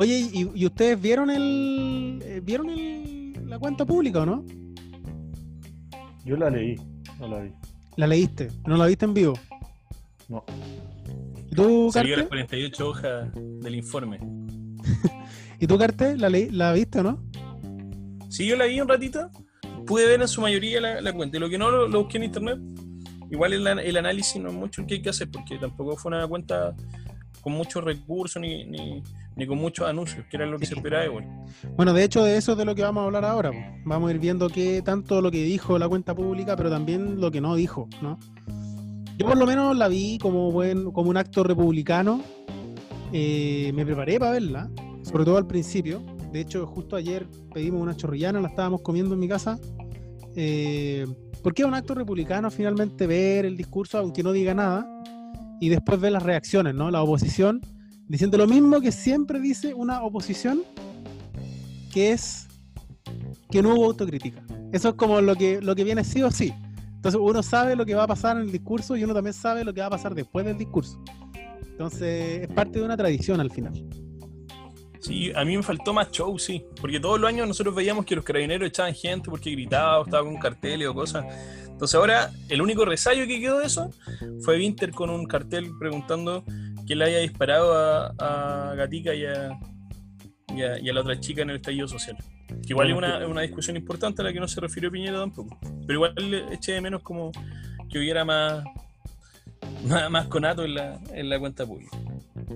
Oye, 0.00 0.30
¿y, 0.32 0.64
ustedes 0.64 1.00
vieron 1.00 1.28
el 1.28 2.22
eh, 2.24 2.40
vieron 2.40 2.70
el, 2.70 3.32
la 3.48 3.58
cuenta 3.58 3.84
pública 3.84 4.22
o 4.22 4.26
no? 4.26 4.46
Yo 6.24 6.36
la 6.36 6.48
leí, 6.50 6.76
no 7.18 7.26
la 7.26 7.40
vi. 7.40 7.50
¿La 7.96 8.06
leíste? 8.06 8.48
¿No 8.64 8.76
la 8.76 8.86
viste 8.86 9.06
en 9.06 9.14
vivo? 9.14 9.34
No. 10.28 10.44
¿Y 11.50 11.52
tú, 11.52 11.90
Salió 11.92 12.16
las 12.16 12.28
48 12.28 12.88
hojas 12.88 13.28
del 13.34 13.74
informe. 13.74 14.20
¿Y 15.58 15.66
tú, 15.66 15.76
Carte, 15.76 16.16
la, 16.16 16.30
la 16.30 16.72
viste 16.72 17.00
o 17.00 17.02
no? 17.02 17.20
Sí, 18.28 18.46
yo 18.46 18.54
la 18.54 18.66
vi 18.66 18.80
un 18.80 18.86
ratito. 18.86 19.28
Pude 19.84 20.06
ver 20.06 20.20
en 20.20 20.28
su 20.28 20.40
mayoría 20.40 20.80
la, 20.80 21.12
cuenta. 21.12 21.38
Y 21.38 21.40
lo 21.40 21.48
que 21.48 21.58
no 21.58 21.72
lo, 21.72 22.02
busqué 22.04 22.18
en 22.18 22.24
internet, 22.24 22.60
igual 23.32 23.52
el, 23.52 23.66
el, 23.66 23.96
análisis 23.96 24.40
no 24.40 24.50
es 24.50 24.54
mucho 24.54 24.80
el 24.80 24.86
que 24.86 24.94
hay 24.94 25.02
que 25.02 25.10
hacer, 25.10 25.28
porque 25.28 25.58
tampoco 25.58 25.96
fue 25.96 26.10
una 26.10 26.24
cuenta 26.28 26.76
con 27.40 27.52
muchos 27.52 27.82
recursos 27.82 28.40
ni, 28.40 28.64
ni, 28.64 29.02
ni 29.38 29.46
con 29.46 29.56
muchos 29.56 29.88
anuncios, 29.88 30.26
que 30.28 30.36
era 30.36 30.46
lo 30.46 30.58
que 30.58 30.66
se 30.66 30.74
esperaba 30.74 31.04
igual. 31.04 31.24
Bueno, 31.76 31.92
de 31.94 32.02
hecho, 32.02 32.24
de 32.24 32.36
eso 32.36 32.52
es 32.52 32.58
de 32.58 32.64
lo 32.64 32.74
que 32.74 32.82
vamos 32.82 33.02
a 33.02 33.04
hablar 33.04 33.24
ahora. 33.24 33.52
Vamos 33.84 34.10
a 34.10 34.12
ir 34.12 34.18
viendo 34.18 34.48
qué 34.48 34.82
tanto 34.82 35.22
lo 35.22 35.30
que 35.30 35.44
dijo 35.44 35.78
la 35.78 35.88
cuenta 35.88 36.12
pública, 36.12 36.56
pero 36.56 36.68
también 36.68 37.20
lo 37.20 37.30
que 37.30 37.40
no 37.40 37.54
dijo, 37.54 37.88
¿no? 38.02 38.18
Yo 39.16 39.26
por 39.26 39.36
lo 39.36 39.46
menos 39.46 39.76
la 39.76 39.86
vi 39.86 40.18
como 40.18 40.50
buen, 40.50 40.90
como 40.90 41.10
un 41.10 41.16
acto 41.16 41.44
republicano. 41.44 42.20
Eh, 43.12 43.70
me 43.74 43.86
preparé 43.86 44.18
para 44.18 44.32
verla, 44.32 44.70
sobre 45.02 45.24
todo 45.24 45.36
al 45.36 45.46
principio. 45.46 46.02
De 46.32 46.40
hecho, 46.40 46.66
justo 46.66 46.96
ayer 46.96 47.24
pedimos 47.54 47.80
una 47.80 47.96
chorrillana, 47.96 48.40
la 48.40 48.48
estábamos 48.48 48.82
comiendo 48.82 49.14
en 49.14 49.20
mi 49.20 49.28
casa. 49.28 49.56
Eh, 50.34 51.06
porque 51.44 51.64
un 51.64 51.74
acto 51.74 51.94
republicano 51.94 52.50
finalmente 52.50 53.06
ver 53.06 53.46
el 53.46 53.56
discurso, 53.56 53.98
aunque 53.98 54.24
no 54.24 54.32
diga 54.32 54.52
nada, 54.52 54.84
y 55.60 55.68
después 55.68 56.00
ver 56.00 56.10
las 56.10 56.24
reacciones, 56.24 56.74
¿no? 56.74 56.90
La 56.90 57.02
oposición 57.02 57.60
diciendo 58.08 58.38
lo 58.38 58.46
mismo 58.46 58.80
que 58.80 58.90
siempre 58.90 59.38
dice 59.38 59.74
una 59.74 60.02
oposición, 60.02 60.62
que 61.92 62.12
es 62.12 62.48
que 63.50 63.62
no 63.62 63.74
hubo 63.74 63.86
autocrítica. 63.86 64.42
Eso 64.72 64.90
es 64.90 64.94
como 64.94 65.20
lo 65.20 65.34
que, 65.36 65.60
lo 65.60 65.74
que 65.74 65.84
viene 65.84 66.04
sí 66.04 66.22
o 66.22 66.30
sí. 66.30 66.52
Entonces 66.96 67.20
uno 67.22 67.42
sabe 67.42 67.76
lo 67.76 67.86
que 67.86 67.94
va 67.94 68.04
a 68.04 68.06
pasar 68.06 68.36
en 68.36 68.42
el 68.42 68.52
discurso 68.52 68.96
y 68.96 69.04
uno 69.04 69.14
también 69.14 69.34
sabe 69.34 69.64
lo 69.64 69.72
que 69.72 69.80
va 69.80 69.86
a 69.86 69.90
pasar 69.90 70.14
después 70.14 70.44
del 70.44 70.58
discurso. 70.58 71.00
Entonces 71.62 72.42
es 72.42 72.48
parte 72.48 72.78
de 72.80 72.84
una 72.84 72.96
tradición 72.96 73.40
al 73.40 73.50
final. 73.50 73.72
Sí, 75.00 75.30
a 75.34 75.44
mí 75.44 75.56
me 75.56 75.62
faltó 75.62 75.94
más 75.94 76.10
show, 76.10 76.36
sí. 76.38 76.64
Porque 76.80 76.98
todos 76.98 77.20
los 77.20 77.28
años 77.28 77.46
nosotros 77.46 77.74
veíamos 77.74 78.04
que 78.04 78.16
los 78.16 78.24
carabineros 78.24 78.68
echaban 78.68 78.94
gente 78.94 79.30
porque 79.30 79.52
gritaba 79.52 80.00
o 80.00 80.04
estaba 80.04 80.24
con 80.24 80.36
carteles 80.38 80.88
o 80.88 80.94
cosas. 80.94 81.24
Entonces 81.66 81.94
ahora 81.94 82.32
el 82.48 82.60
único 82.60 82.84
resayo 82.84 83.26
que 83.26 83.40
quedó 83.40 83.60
de 83.60 83.66
eso 83.66 83.90
fue 84.40 84.58
Winter 84.58 84.90
con 84.90 85.08
un 85.10 85.26
cartel 85.26 85.70
preguntando 85.78 86.44
quién 86.88 87.00
le 87.00 87.04
haya 87.04 87.18
disparado 87.18 87.74
a, 88.18 88.74
Gatica 88.74 89.14
y 89.14 89.26
a, 89.26 89.60
y 90.48 90.88
a, 90.88 90.92
la 90.92 91.00
otra 91.02 91.20
chica 91.20 91.42
en 91.42 91.50
el 91.50 91.56
estallido 91.56 91.86
social. 91.86 92.16
Que 92.48 92.70
igual 92.70 92.90
es 92.90 92.96
una, 92.96 93.26
una, 93.26 93.42
discusión 93.42 93.76
importante 93.76 94.22
a 94.22 94.24
la 94.24 94.32
que 94.32 94.40
no 94.40 94.48
se 94.48 94.58
refirió 94.58 94.90
Piñera 94.90 95.18
tampoco. 95.18 95.58
Pero 95.86 95.92
igual 95.92 96.14
le 96.16 96.54
eché 96.54 96.72
de 96.72 96.80
menos 96.80 97.02
como 97.02 97.30
que 97.90 97.98
hubiera 97.98 98.24
más, 98.24 98.64
más, 99.86 100.10
más 100.10 100.28
conato 100.28 100.64
en 100.64 100.74
la, 100.76 100.98
en 101.12 101.28
la 101.28 101.38
cuenta 101.38 101.66
pública. 101.66 101.98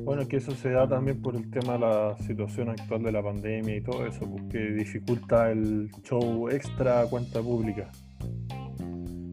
Bueno, 0.02 0.26
que 0.26 0.38
eso 0.38 0.52
se 0.52 0.70
da 0.70 0.88
también 0.88 1.20
por 1.20 1.36
el 1.36 1.50
tema 1.50 1.74
de 1.74 1.80
la 1.80 2.16
situación 2.26 2.70
actual 2.70 3.02
de 3.02 3.12
la 3.12 3.22
pandemia 3.22 3.76
y 3.76 3.82
todo 3.82 4.06
eso, 4.06 4.20
porque 4.20 4.58
dificulta 4.58 5.50
el 5.50 5.90
show 6.02 6.48
extra 6.48 7.02
a 7.02 7.06
cuenta 7.06 7.42
pública. 7.42 7.92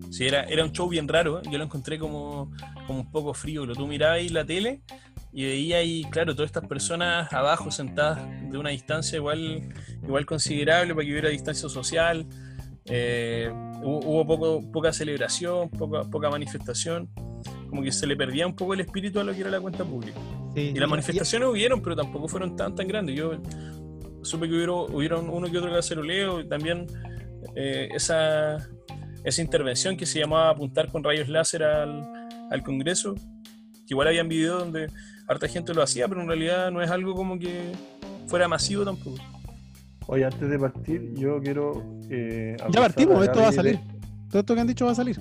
Sí, 0.10 0.26
era, 0.26 0.44
era 0.44 0.64
un 0.64 0.72
show 0.72 0.90
bien 0.90 1.08
raro, 1.08 1.40
¿eh? 1.40 1.44
yo 1.52 1.58
lo 1.58 1.64
encontré 1.64 2.00
como, 2.00 2.52
como 2.88 3.02
un 3.02 3.12
poco 3.12 3.34
frío, 3.34 3.66
lo 3.66 3.76
tú 3.76 3.88
mirabas 3.88 4.18
ahí 4.18 4.30
la 4.30 4.44
tele 4.44 4.82
y 5.32 5.44
veías 5.44 5.80
ahí, 5.80 6.04
claro, 6.10 6.34
todas 6.34 6.50
estas 6.50 6.68
personas 6.68 7.32
abajo 7.32 7.70
sentadas 7.70 8.20
de 8.50 8.58
una 8.58 8.72
distancia 8.72 9.17
igual, 9.17 9.70
igual 10.02 10.26
considerable 10.26 10.95
para 10.95 11.06
que 11.06 11.11
hubiera 11.11 11.30
distancia 11.30 11.70
social. 11.70 12.26
Eh, 12.86 13.52
hubo, 13.83 14.26
poco, 14.26 14.72
poca 14.72 14.92
celebración, 14.92 15.70
poca, 15.70 16.04
poca 16.10 16.30
manifestación, 16.32 17.08
como 17.70 17.83
que 17.83 17.92
se 17.92 18.08
le 18.08 18.16
perdía 18.16 18.48
un 18.48 18.56
poco 18.56 18.73
el 18.73 18.80
espíritu 18.80 19.20
a 19.20 19.23
lo 19.23 19.32
que 19.32 19.42
era 19.42 19.52
la 19.52 19.62
cuenta 19.62 19.86
pública 19.86 20.20
y 20.56 20.80
las 20.80 20.89
manifestaciones 20.89 21.48
hubieron, 21.48 21.82
pero 21.82 21.95
tampoco 21.95 22.28
fueron 22.28 22.56
tan 22.56 22.76
tan 22.76 22.88
grandes. 22.88 23.16
Yo 23.16 23.33
supe 24.22 24.48
que 24.48 24.56
hubieron, 24.56 24.94
hubieron 24.94 25.30
uno 25.30 25.50
que 25.50 25.58
otro 25.58 25.72
caceroleo, 25.72 26.42
y 26.42 26.48
también 26.48 26.88
eh, 27.56 27.89
esa, 27.94 28.58
esa 29.24 29.42
intervención 29.42 29.98
que 29.98 30.06
se 30.06 30.20
llamaba 30.20 30.50
apuntar 30.50 30.90
con 30.90 31.04
rayos 31.04 31.28
láser 31.28 31.64
al, 31.64 32.08
al 32.50 32.64
Congreso, 32.64 33.16
que 33.16 33.94
igual 33.94 34.08
habían 34.08 34.28
videos 34.28 34.60
donde 34.60 34.88
harta 35.28 35.48
gente 35.48 35.74
lo 35.74 35.82
hacía, 35.84 36.08
pero 36.08 36.22
en 36.22 36.28
realidad 36.28 36.72
no 36.72 36.82
es 36.82 36.90
algo 36.90 37.14
como 37.14 37.38
que 37.38 37.72
fuera 38.28 38.48
masivo 38.48 38.84
tampoco. 38.84 39.18
Oye, 40.08 40.26
antes 40.26 40.50
de 40.50 40.58
partir, 40.58 41.14
yo 41.16 41.40
quiero. 41.40 42.00
Eh, 42.10 42.58
ya 42.72 42.82
partimos, 42.82 43.24
esto 43.24 43.40
va 43.40 43.50
a 43.50 43.52
salir. 43.52 43.80
Todo 44.30 44.40
esto 44.40 44.56
que 44.56 44.62
han 44.62 44.68
dicho 44.68 44.86
va 44.86 44.92
a 44.92 44.96
salir. 44.96 45.20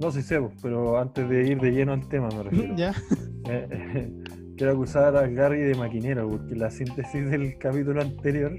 No, 0.00 0.10
sí 0.12 0.22
sé, 0.22 0.40
pero 0.62 0.98
antes 0.98 1.28
de 1.28 1.48
ir 1.48 1.60
de 1.60 1.72
lleno 1.72 1.92
al 1.92 2.08
tema, 2.08 2.28
me 2.28 2.42
refiero. 2.42 2.74
ya. 2.76 2.94
Eh, 3.50 4.12
quiero 4.58 4.72
acusar 4.74 5.16
a 5.16 5.26
Gary 5.26 5.60
de 5.60 5.74
maquinero, 5.74 6.28
porque 6.28 6.54
la 6.54 6.70
síntesis 6.70 7.30
del 7.30 7.56
capítulo 7.56 8.02
anterior, 8.02 8.58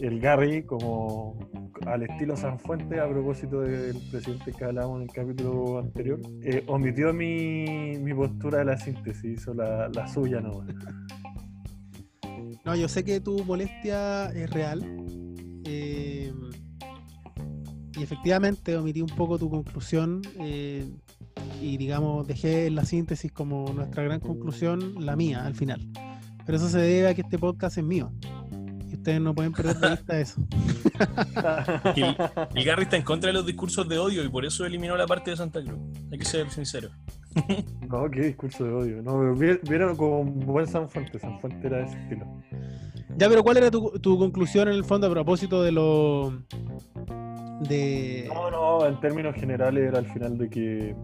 el 0.00 0.20
Gary, 0.20 0.62
como 0.62 1.38
al 1.86 2.02
estilo 2.02 2.36
Sanfuente, 2.36 3.00
a 3.00 3.08
propósito 3.08 3.60
del 3.60 3.96
presidente 4.10 4.52
que 4.52 4.64
hablábamos 4.64 4.98
en 4.98 5.02
el 5.02 5.08
capítulo 5.08 5.78
anterior, 5.78 6.20
eh, 6.42 6.64
omitió 6.66 7.12
mi, 7.12 7.96
mi, 7.98 8.14
postura 8.14 8.58
de 8.58 8.64
la 8.66 8.76
síntesis, 8.76 9.40
hizo 9.40 9.54
la, 9.54 9.88
la 9.88 10.06
suya 10.08 10.40
no. 10.40 10.64
No, 12.64 12.76
yo 12.76 12.88
sé 12.88 13.04
que 13.04 13.20
tu 13.20 13.44
molestia 13.44 14.26
es 14.26 14.50
real. 14.50 14.82
Eh, 15.64 16.32
y 17.96 18.02
efectivamente 18.02 18.76
omití 18.76 19.00
un 19.00 19.08
poco 19.08 19.38
tu 19.38 19.48
conclusión. 19.48 20.22
Eh, 20.38 20.86
y 21.60 21.76
digamos 21.76 22.26
dejé 22.26 22.70
la 22.70 22.84
síntesis 22.84 23.32
como 23.32 23.72
nuestra 23.72 24.02
gran 24.04 24.20
conclusión 24.20 24.94
la 25.04 25.16
mía 25.16 25.44
al 25.44 25.54
final. 25.54 25.80
Pero 26.44 26.56
eso 26.56 26.68
se 26.68 26.78
debe 26.78 27.08
a 27.08 27.14
que 27.14 27.22
este 27.22 27.38
podcast 27.38 27.78
es 27.78 27.84
mío. 27.84 28.12
Y 28.90 28.94
ustedes 28.94 29.20
no 29.20 29.34
pueden 29.34 29.52
perder 29.52 29.76
de 29.76 29.90
vista 29.90 30.20
eso. 30.20 30.40
el, 32.54 32.64
Gary 32.64 32.82
está 32.82 32.96
en 32.96 33.02
contra 33.02 33.28
de 33.28 33.34
los 33.34 33.46
discursos 33.46 33.88
de 33.88 33.98
odio 33.98 34.24
y 34.24 34.28
por 34.28 34.44
eso 34.44 34.64
eliminó 34.64 34.96
la 34.96 35.06
parte 35.06 35.30
de 35.30 35.36
Santa 35.36 35.62
Cruz. 35.62 35.78
Hay 36.10 36.18
que 36.18 36.24
ser 36.24 36.50
sincero. 36.50 36.88
no, 37.88 38.10
qué 38.10 38.20
discurso 38.20 38.64
de 38.64 38.72
odio. 38.72 39.02
No, 39.02 39.34
vieron 39.34 39.96
como 39.96 40.20
un 40.20 40.40
buen 40.40 40.66
San 40.66 40.88
Fuente. 40.88 41.18
San 41.18 41.38
Fuente 41.40 41.66
era 41.66 41.78
de 41.78 41.84
ese 41.84 41.98
estilo. 42.00 42.26
Ya, 43.16 43.28
pero 43.28 43.42
¿cuál 43.42 43.56
era 43.58 43.70
tu, 43.70 43.90
tu 44.00 44.18
conclusión 44.18 44.68
en 44.68 44.74
el 44.74 44.84
fondo 44.84 45.06
a 45.06 45.10
propósito 45.10 45.62
de 45.62 45.72
lo. 45.72 46.32
de. 47.68 48.28
No, 48.32 48.50
no, 48.50 48.86
en 48.86 49.00
términos 49.00 49.34
generales 49.34 49.88
era 49.88 49.98
al 49.98 50.06
final 50.06 50.38
de 50.38 50.48
que 50.48 50.96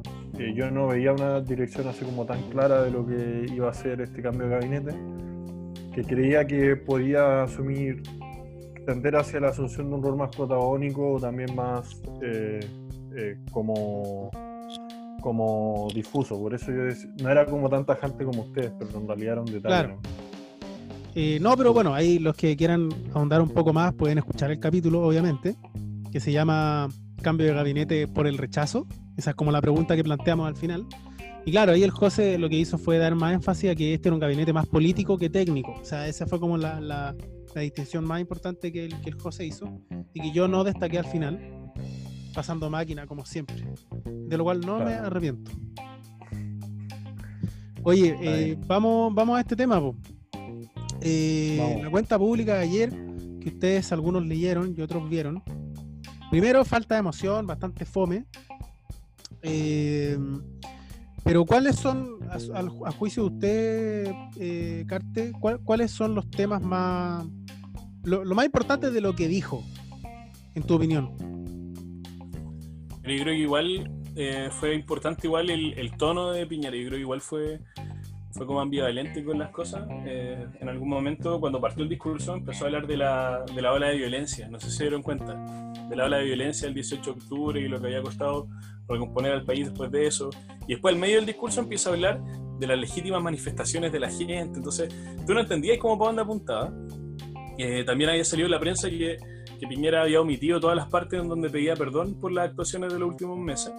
yo 0.55 0.71
no 0.71 0.89
veía 0.89 1.13
una 1.13 1.41
dirección 1.41 1.89
así 1.89 2.05
como 2.05 2.25
tan 2.25 2.43
clara 2.51 2.83
de 2.83 2.91
lo 2.91 3.07
que 3.07 3.47
iba 3.53 3.71
a 3.71 3.75
ser 3.75 4.01
este 4.01 4.23
cambio 4.23 4.47
de 4.47 4.55
gabinete, 4.55 4.95
que 5.95 6.03
creía 6.03 6.47
que 6.47 6.77
podía 6.77 7.45
asumir, 7.45 8.03
tender 8.87 9.17
hacia 9.17 9.41
la 9.41 9.49
asunción 9.49 9.89
de 9.89 9.97
un 9.97 10.03
rol 10.03 10.17
más 10.17 10.35
protagónico, 10.35 11.19
también 11.21 11.55
más 11.55 12.03
eh, 12.23 12.61
eh, 13.17 13.37
como, 13.51 14.31
como 15.21 15.89
difuso. 15.95 16.39
Por 16.39 16.55
eso 16.55 16.73
yo 16.73 16.83
no 17.23 17.31
era 17.31 17.47
como 17.47 17.69
tanta 17.69 17.95
gente 17.97 18.25
como 18.25 18.43
ustedes, 18.43 18.73
pero 18.79 18.99
en 18.99 19.07
realidad 19.07 19.33
era 19.33 19.41
un 19.41 19.53
detalle. 19.53 19.89
¿no? 19.89 20.01
Eh, 21.15 21.39
no, 21.41 21.57
pero 21.57 21.73
bueno, 21.73 21.95
ahí 21.95 22.19
los 22.19 22.35
que 22.35 22.57
quieran 22.57 22.89
ahondar 23.15 23.41
un 23.41 23.51
poco 23.51 23.73
más 23.73 23.95
pueden 23.95 24.19
escuchar 24.19 24.51
el 24.51 24.59
capítulo, 24.59 25.07
obviamente, 25.07 25.55
que 26.11 26.19
se 26.19 26.33
llama 26.33 26.89
Cambio 27.23 27.47
de 27.47 27.55
gabinete 27.55 28.09
por 28.09 28.27
el 28.27 28.37
rechazo. 28.37 28.87
Esa 29.17 29.31
es 29.31 29.37
como 29.37 29.53
la 29.53 29.61
pregunta 29.61 29.95
que 29.95 30.03
planteamos 30.03 30.49
al 30.49 30.57
final. 30.57 30.87
Y 31.47 31.51
claro, 31.51 31.73
ahí 31.73 31.83
el 31.83 31.91
José 31.91 32.39
lo 32.39 32.49
que 32.49 32.57
hizo 32.57 32.79
fue 32.79 32.97
dar 32.99 33.15
más 33.15 33.35
énfasis 33.35 33.71
a 33.71 33.75
que 33.75 33.93
este 33.93 34.09
era 34.09 34.15
un 34.15 34.21
gabinete 34.21 34.53
más 34.53 34.67
político 34.67 35.19
que 35.19 35.29
técnico. 35.29 35.73
O 35.73 35.85
sea, 35.85 36.09
esa 36.09 36.27
fue 36.27 36.41
como 36.41 36.57
la, 36.57 36.81
la, 36.81 37.15
distinción 37.55 38.05
más 38.05 38.21
importante 38.21 38.73
que 38.73 38.87
el, 38.87 39.01
que 39.01 39.11
el 39.11 39.21
José 39.21 39.47
hizo 39.47 39.81
y 40.13 40.21
que 40.21 40.33
yo 40.33 40.49
no 40.49 40.65
destaqué 40.65 40.99
al 40.99 41.05
final, 41.05 41.73
pasando 42.35 42.71
máquina 42.71 43.07
como 43.07 43.27
siempre. 43.27 43.63
De 44.05 44.37
lo 44.39 44.45
cual 44.45 44.61
no 44.61 44.79
me 44.79 44.95
arrepiento. 44.95 45.53
Oye, 47.83 48.17
eh, 48.23 48.57
vamos, 48.67 49.15
vamos 49.15 49.37
a 49.37 49.41
este 49.41 49.55
tema. 49.55 49.83
Eh, 51.03 51.81
la 51.83 51.91
cuenta 51.91 52.19
pública 52.19 52.55
de 52.55 52.61
ayer, 52.61 52.91
que 53.39 53.51
ustedes 53.51 53.93
algunos 53.93 54.25
leyeron 54.25 54.75
y 54.75 54.81
otros 54.81 55.09
vieron. 55.11 55.43
Primero, 56.31 56.65
falta 56.65 56.95
de 56.95 57.01
emoción, 57.01 57.47
bastante 57.47 57.85
fome. 57.85 58.25
Eh, 59.43 60.19
pero 61.25 61.47
¿cuáles 61.47 61.77
son, 61.77 62.19
a, 62.31 62.91
juicio 62.93 63.23
de 63.25 63.35
usted, 63.35 64.13
eh, 64.39 64.85
Carte, 64.87 65.33
cuáles 65.65 65.91
son 65.91 66.15
los 66.15 66.31
temas 66.31 66.63
más, 66.63 67.27
lo, 68.03 68.23
más 68.35 68.45
importante 68.45 68.91
de 68.91 69.01
lo 69.01 69.15
que 69.15 69.27
dijo, 69.27 69.65
en 70.55 70.63
tu 70.63 70.75
opinión? 70.75 71.17
Yo 73.03 73.23
creo 73.23 73.25
que 73.25 73.39
igual 73.39 73.91
eh, 74.17 74.49
fue 74.51 74.75
importante 74.75 75.27
igual 75.27 75.49
el, 75.49 75.97
tono 75.97 76.31
de 76.31 76.47
Piñera, 76.47 76.77
yo 76.77 76.89
creo 76.89 76.99
que 76.99 77.03
igual 77.03 77.23
fue, 77.23 77.59
fue 78.35 78.47
como 78.47 78.61
ambivalente 78.61 79.23
con 79.23 79.39
las 79.39 79.51
cosas. 79.51 79.87
Eh, 80.07 80.45
en 80.61 80.69
algún 80.69 80.89
momento, 80.89 81.39
cuando 81.39 81.61
partió 81.61 81.85
el 81.85 81.89
discurso, 81.89 82.35
empezó 82.35 82.65
a 82.65 82.67
hablar 82.67 82.87
de 82.87 82.97
la, 82.97 83.45
de 83.55 83.63
la 83.63 83.73
ola 83.73 83.89
de 83.89 83.97
violencia. 83.97 84.49
No 84.49 84.59
sé 84.59 84.71
si 84.71 84.79
se 84.79 84.85
dieron 84.85 85.03
cuenta. 85.03 85.35
De 85.89 85.95
la 85.95 86.07
ola 86.07 86.19
de 86.19 86.25
violencia 86.25 86.67
el 86.67 86.75
18 86.75 87.03
de 87.03 87.11
octubre 87.21 87.61
y 87.61 87.69
lo 87.69 87.81
que 87.81 87.87
había 87.87 88.03
costado 88.03 88.49
recomponer 88.89 89.33
al 89.33 89.45
país 89.45 89.67
después 89.67 89.91
de 89.93 90.07
eso. 90.07 90.31
Y 90.67 90.73
después, 90.73 90.95
al 90.95 91.01
medio 91.01 91.17
del 91.17 91.27
discurso, 91.27 91.61
empieza 91.61 91.91
a 91.91 91.93
hablar 91.93 92.21
de 92.59 92.67
las 92.67 92.79
legítimas 92.79 93.23
manifestaciones 93.23 93.93
de 93.93 94.01
la 94.01 94.11
gente. 94.11 94.57
Entonces, 94.57 94.93
tú 95.27 95.33
no 95.33 95.41
entendías 95.41 95.79
cómo 95.79 95.97
para 95.97 96.09
dónde 96.09 96.23
apuntaba. 96.23 96.73
Eh, 97.57 97.85
también 97.85 98.11
había 98.11 98.25
salido 98.25 98.47
en 98.47 98.53
la 98.53 98.61
prensa 98.61 98.91
que, 98.91 99.17
que 99.61 99.67
Piñera 99.69 100.03
había 100.03 100.21
omitido 100.21 100.59
todas 100.59 100.77
las 100.77 100.89
partes 100.89 101.21
en 101.21 101.29
donde 101.29 101.51
pedía 101.51 101.77
perdón 101.77 102.19
por 102.19 102.33
las 102.33 102.49
actuaciones 102.49 102.93
de 102.93 102.99
los 102.99 103.09
últimos 103.09 103.39
meses. 103.39 103.73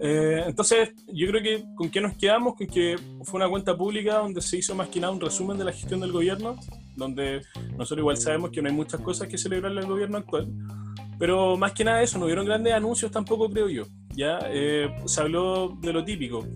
Eh, 0.00 0.42
entonces, 0.46 0.90
yo 1.12 1.28
creo 1.28 1.42
que 1.42 1.64
con 1.74 1.90
qué 1.90 2.00
nos 2.00 2.16
quedamos, 2.16 2.54
con 2.54 2.66
que 2.66 2.96
fue 3.22 3.38
una 3.38 3.48
cuenta 3.48 3.76
pública 3.76 4.18
donde 4.18 4.40
se 4.40 4.58
hizo 4.58 4.74
más 4.74 4.88
que 4.88 5.00
nada 5.00 5.12
un 5.12 5.20
resumen 5.20 5.56
de 5.56 5.64
la 5.64 5.72
gestión 5.72 6.00
del 6.00 6.12
gobierno, 6.12 6.56
donde 6.96 7.42
nosotros 7.76 7.98
igual 7.98 8.16
sabemos 8.16 8.50
que 8.50 8.60
no 8.60 8.68
hay 8.68 8.74
muchas 8.74 9.00
cosas 9.00 9.28
que 9.28 9.38
celebrarle 9.38 9.80
al 9.80 9.86
gobierno 9.86 10.18
actual, 10.18 10.48
pero 11.18 11.56
más 11.56 11.72
que 11.72 11.84
nada 11.84 12.02
eso, 12.02 12.18
no 12.18 12.24
hubieron 12.24 12.44
grandes 12.44 12.72
anuncios 12.72 13.10
tampoco, 13.10 13.48
creo 13.48 13.68
yo. 13.68 13.84
Ya 14.10 14.38
eh, 14.48 14.94
se 15.06 15.20
habló 15.20 15.76
de 15.80 15.92
lo 15.92 16.04
típico, 16.04 16.46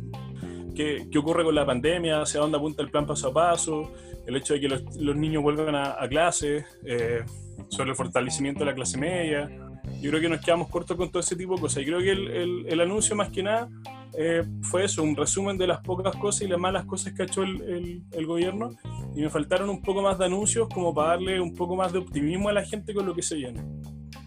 qué, 0.75 1.09
ocurre 1.17 1.45
con 1.45 1.55
la 1.55 1.67
pandemia, 1.67 2.23
hacia 2.23 2.41
dónde 2.41 2.59
apunta 2.59 2.83
el 2.83 2.91
plan 2.91 3.07
paso 3.07 3.29
a 3.29 3.33
paso, 3.33 3.93
el 4.27 4.37
hecho 4.37 4.55
de 4.55 4.61
que 4.61 4.69
los, 4.69 5.17
niños 5.17 5.43
vuelvan 5.43 5.75
a, 5.75 6.03
a 6.03 6.09
clase, 6.09 6.65
eh, 6.85 7.25
sobre 7.69 7.91
el 7.91 7.97
fortalecimiento 7.97 8.61
de 8.61 8.67
la 8.67 8.75
clase 8.75 8.99
media 8.99 9.68
yo 10.01 10.11
creo 10.11 10.21
que 10.21 10.29
nos 10.29 10.41
quedamos 10.41 10.69
cortos 10.69 10.97
con 10.97 11.11
todo 11.11 11.21
ese 11.21 11.37
tipo 11.37 11.55
de 11.57 11.61
cosas. 11.61 11.83
Y 11.83 11.87
creo 11.87 11.99
que 11.99 12.13
el, 12.13 12.67
el, 12.69 12.81
anuncio 12.81 13.17
más 13.17 13.31
que 13.31 13.43
nada 13.43 13.69
eh, 14.17 14.45
fue 14.63 14.85
eso, 14.85 15.03
un 15.03 15.17
resumen 15.17 15.59
de 15.59 15.67
las 15.67 15.81
pocas 15.81 16.15
cosas 16.17 16.43
y 16.43 16.49
las 16.49 16.59
malas 16.59 16.85
cosas 16.85 17.13
que 17.13 17.23
ha 17.23 17.25
hecho 17.25 17.43
el, 17.43 18.03
el, 18.13 18.27
gobierno. 18.27 18.71
Y 19.15 19.23
me 19.23 19.31
faltaron 19.31 19.69
un 19.69 19.83
poco 19.83 20.03
más 20.03 20.19
de 20.19 20.27
anuncios 20.27 20.69
como 20.73 20.95
para 20.95 21.11
darle 21.11 21.41
un 21.41 21.55
poco 21.55 21.77
más 21.77 21.93
de 21.93 21.99
optimismo 21.99 22.49
a 22.49 22.53
la 22.53 22.65
gente 22.65 22.95
con 22.95 23.07
lo 23.07 23.15
que 23.15 23.23
se 23.23 23.35
viene. 23.35 23.61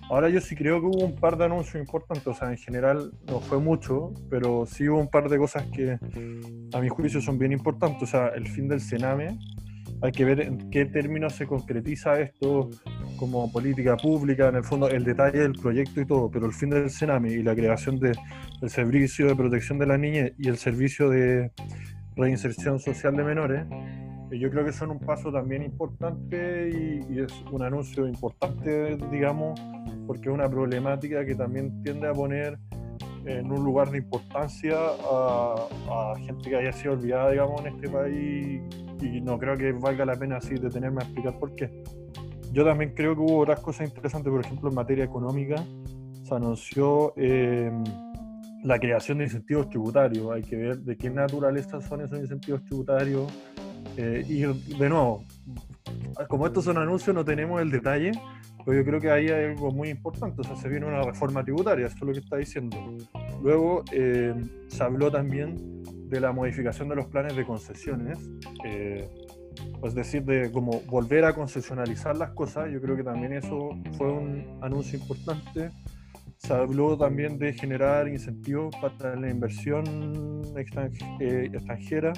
Ahora 0.09 0.27
yo 0.27 0.41
sí 0.41 0.57
creo 0.57 0.81
que 0.81 0.88
hubo 0.88 1.06
un 1.06 1.15
par 1.15 1.38
de 1.38 1.45
anuncios 1.45 1.75
importantes, 1.75 2.27
o 2.27 2.33
sea, 2.33 2.51
en 2.51 2.57
general 2.57 3.13
no 3.27 3.39
fue 3.39 3.59
mucho, 3.59 4.13
pero 4.29 4.65
sí 4.65 4.89
hubo 4.89 5.00
un 5.00 5.07
par 5.07 5.29
de 5.29 5.38
cosas 5.38 5.63
que 5.67 5.97
a 6.74 6.81
mi 6.81 6.89
juicio 6.89 7.21
son 7.21 7.38
bien 7.38 7.53
importantes, 7.53 8.03
o 8.03 8.07
sea, 8.07 8.27
el 8.35 8.45
fin 8.45 8.67
del 8.67 8.81
Sename, 8.81 9.39
hay 10.01 10.12
que 10.12 10.25
ver 10.25 10.42
en 10.42 10.69
qué 10.71 10.86
términos 10.86 11.33
se 11.36 11.45
concretiza 11.45 12.19
esto 12.19 12.69
como 13.18 13.51
política 13.51 13.95
pública, 13.98 14.50
en 14.50 14.56
el 14.56 14.63
fondo 14.63 14.89
el 14.89 15.03
detalle 15.03 15.39
del 15.39 15.53
proyecto 15.53 16.01
y 16.01 16.06
todo, 16.06 16.31
pero 16.31 16.48
el 16.48 16.53
fin 16.53 16.71
del 16.71 16.89
Senami 16.89 17.33
y 17.33 17.44
la 17.44 17.56
creación 17.56 18.00
de, 18.00 18.13
del 18.59 18.69
servicio 18.69 19.27
de 19.27 19.36
protección 19.36 19.77
de 19.77 19.86
la 19.86 19.98
niñez 19.98 20.33
y 20.39 20.48
el 20.48 20.57
servicio 20.57 21.09
de 21.09 21.51
reinserción 22.15 22.80
social 22.80 23.15
de 23.15 23.24
menores, 23.24 23.65
eh, 24.31 24.39
yo 24.39 24.50
creo 24.50 24.65
que 24.65 24.74
son 24.74 24.89
un 24.89 25.00
paso 25.00 25.31
también 25.31 25.62
importante 25.62 26.69
y, 26.69 27.19
es 27.19 27.31
un 27.51 27.62
anuncio 27.62 28.07
importante, 28.07 28.98
digamos, 29.12 29.62
porque 30.07 30.30
es 30.30 30.33
una 30.33 30.50
problemática 30.50 31.24
que 31.24 31.36
también 31.36 31.83
tiende 31.83 32.07
a 32.07 32.13
poner 32.13 32.57
en 33.25 33.51
un 33.51 33.63
lugar 33.63 33.92
de 33.92 34.00
importancia 34.00 34.75
a, 34.75 35.68
a, 35.89 36.15
gente 36.25 36.50
que 36.50 36.56
haya 36.56 36.71
sido 36.71 36.94
olvidada, 36.94 37.30
digamos, 37.30 37.63
en 37.63 37.75
este 37.75 37.88
país 37.88 38.62
y 39.01 39.21
no 39.21 39.38
creo 39.38 39.57
que 39.57 39.71
valga 39.71 40.06
la 40.06 40.15
pena 40.15 40.38
así 40.38 40.56
detenerme 40.56 41.01
a 41.01 41.06
explicar 41.06 41.38
por 41.39 41.56
qué. 41.56 41.83
Yo 42.51 42.65
también 42.65 42.94
creo 42.94 43.15
que 43.15 43.21
hubo 43.21 43.39
otras 43.39 43.62
cosas 43.62 43.88
interesantes, 43.88 44.31
por 44.31 44.45
ejemplo, 44.45 44.69
en 44.69 44.75
materia 44.75 45.03
económica 45.06 45.63
se 46.31 46.36
anunció 46.36 47.13
em, 47.18 47.83
la 48.63 48.80
creación 48.80 49.18
de 49.18 49.25
incentivos 49.25 49.69
tributarios. 49.69 50.31
Hay 50.31 50.42
que 50.42 50.56
ver 50.56 50.80
de 50.80 50.98
qué 50.98 51.09
naturaleza 51.09 51.81
son 51.81 52.01
esos 52.01 52.19
incentivos 52.19 52.63
tributarios. 52.63 53.31
Eh, 53.98 54.24
y 54.27 54.42
de 54.77 54.89
nuevo, 54.89 55.25
como 56.30 56.48
estos 56.48 56.65
son 56.65 56.77
anuncios, 56.77 57.13
no 57.13 57.25
tenemos 57.25 57.62
el 57.62 57.71
detalle, 57.71 58.12
pero 58.65 58.77
yo 58.77 58.86
creo 58.86 59.01
que 59.01 59.12
ahí 59.12 59.27
hay 59.27 59.51
algo 59.51 59.71
muy 59.71 59.89
importante. 59.89 60.42
O 60.42 60.44
sea, 60.44 60.56
se 60.56 60.69
viene 60.69 60.86
una 60.86 61.01
reforma 61.01 61.44
tributaria, 61.44 61.88
eso 61.88 61.95
es 61.95 62.01
lo 62.01 62.13
que 62.13 62.19
está 62.19 62.38
diciendo. 62.38 62.77
Luego 63.42 63.83
em, 63.92 64.48
se 64.69 64.83
habló 64.83 65.12
también 65.12 65.81
de 66.12 66.19
la 66.19 66.34
modificación 66.34 66.90
de 66.90 66.96
los 66.96 67.08
planes 67.08 67.36
de 67.36 67.46
concesiones. 67.46 68.19
Eh, 68.66 69.10
es 69.84 69.96
decir, 69.96 70.24
de 70.24 70.52
como 70.52 70.81
volver 70.81 71.25
a 71.25 71.34
concesionalizar 71.34 72.16
las 72.16 72.31
cosas, 72.31 72.69
yo 72.72 72.81
creo 72.81 72.96
que 72.96 73.04
también 73.04 73.34
eso 73.34 73.69
fue 73.98 74.12
un 74.12 74.60
anuncio 74.62 75.00
importante. 75.00 75.72
Se 76.38 76.54
habló 76.54 76.98
también 76.98 77.38
de 77.38 77.54
generar 77.54 78.08
incentivos 78.08 78.75
para 78.81 79.16
la 79.16 79.30
inversión 79.30 79.84
eh, 81.19 81.50
extranjera. 81.54 82.13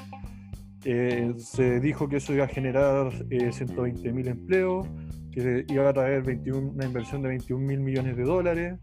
Eh, 0.86 1.34
se 1.38 1.80
dijo 1.80 2.10
que 2.10 2.18
eso 2.18 2.34
iba 2.34 2.46
a 2.46 2.48
generar 2.48 3.12
eh, 3.30 3.52
120.000 3.52 4.28
empleos, 4.28 4.88
que 5.32 5.66
iba 5.70 5.90
a 5.90 5.94
traer 5.94 6.24
21, 6.24 6.72
una 6.72 6.86
inversión 6.86 7.22
de 7.22 7.30
21 7.30 7.66
mil 7.66 7.80
millones 7.80 8.18
de 8.18 8.24
dólares 8.24 8.80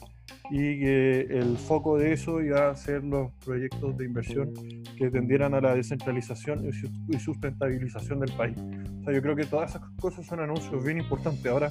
y 0.50 0.80
que 0.80 1.20
el 1.30 1.56
foco 1.56 1.96
de 1.96 2.12
eso 2.12 2.42
iba 2.42 2.70
a 2.70 2.74
ser 2.74 3.04
los 3.04 3.30
proyectos 3.44 3.96
de 3.96 4.04
inversión 4.04 4.52
que 4.98 5.10
tendieran 5.10 5.54
a 5.54 5.60
la 5.60 5.74
descentralización 5.74 6.68
y 7.08 7.18
sustentabilización 7.18 8.20
del 8.20 8.32
país. 8.32 8.56
O 9.00 9.04
sea, 9.04 9.14
yo 9.14 9.22
creo 9.22 9.36
que 9.36 9.44
todas 9.44 9.70
esas 9.70 9.88
cosas 10.00 10.26
son 10.26 10.40
anuncios 10.40 10.84
bien 10.84 10.98
importantes. 10.98 11.46
Ahora, 11.46 11.68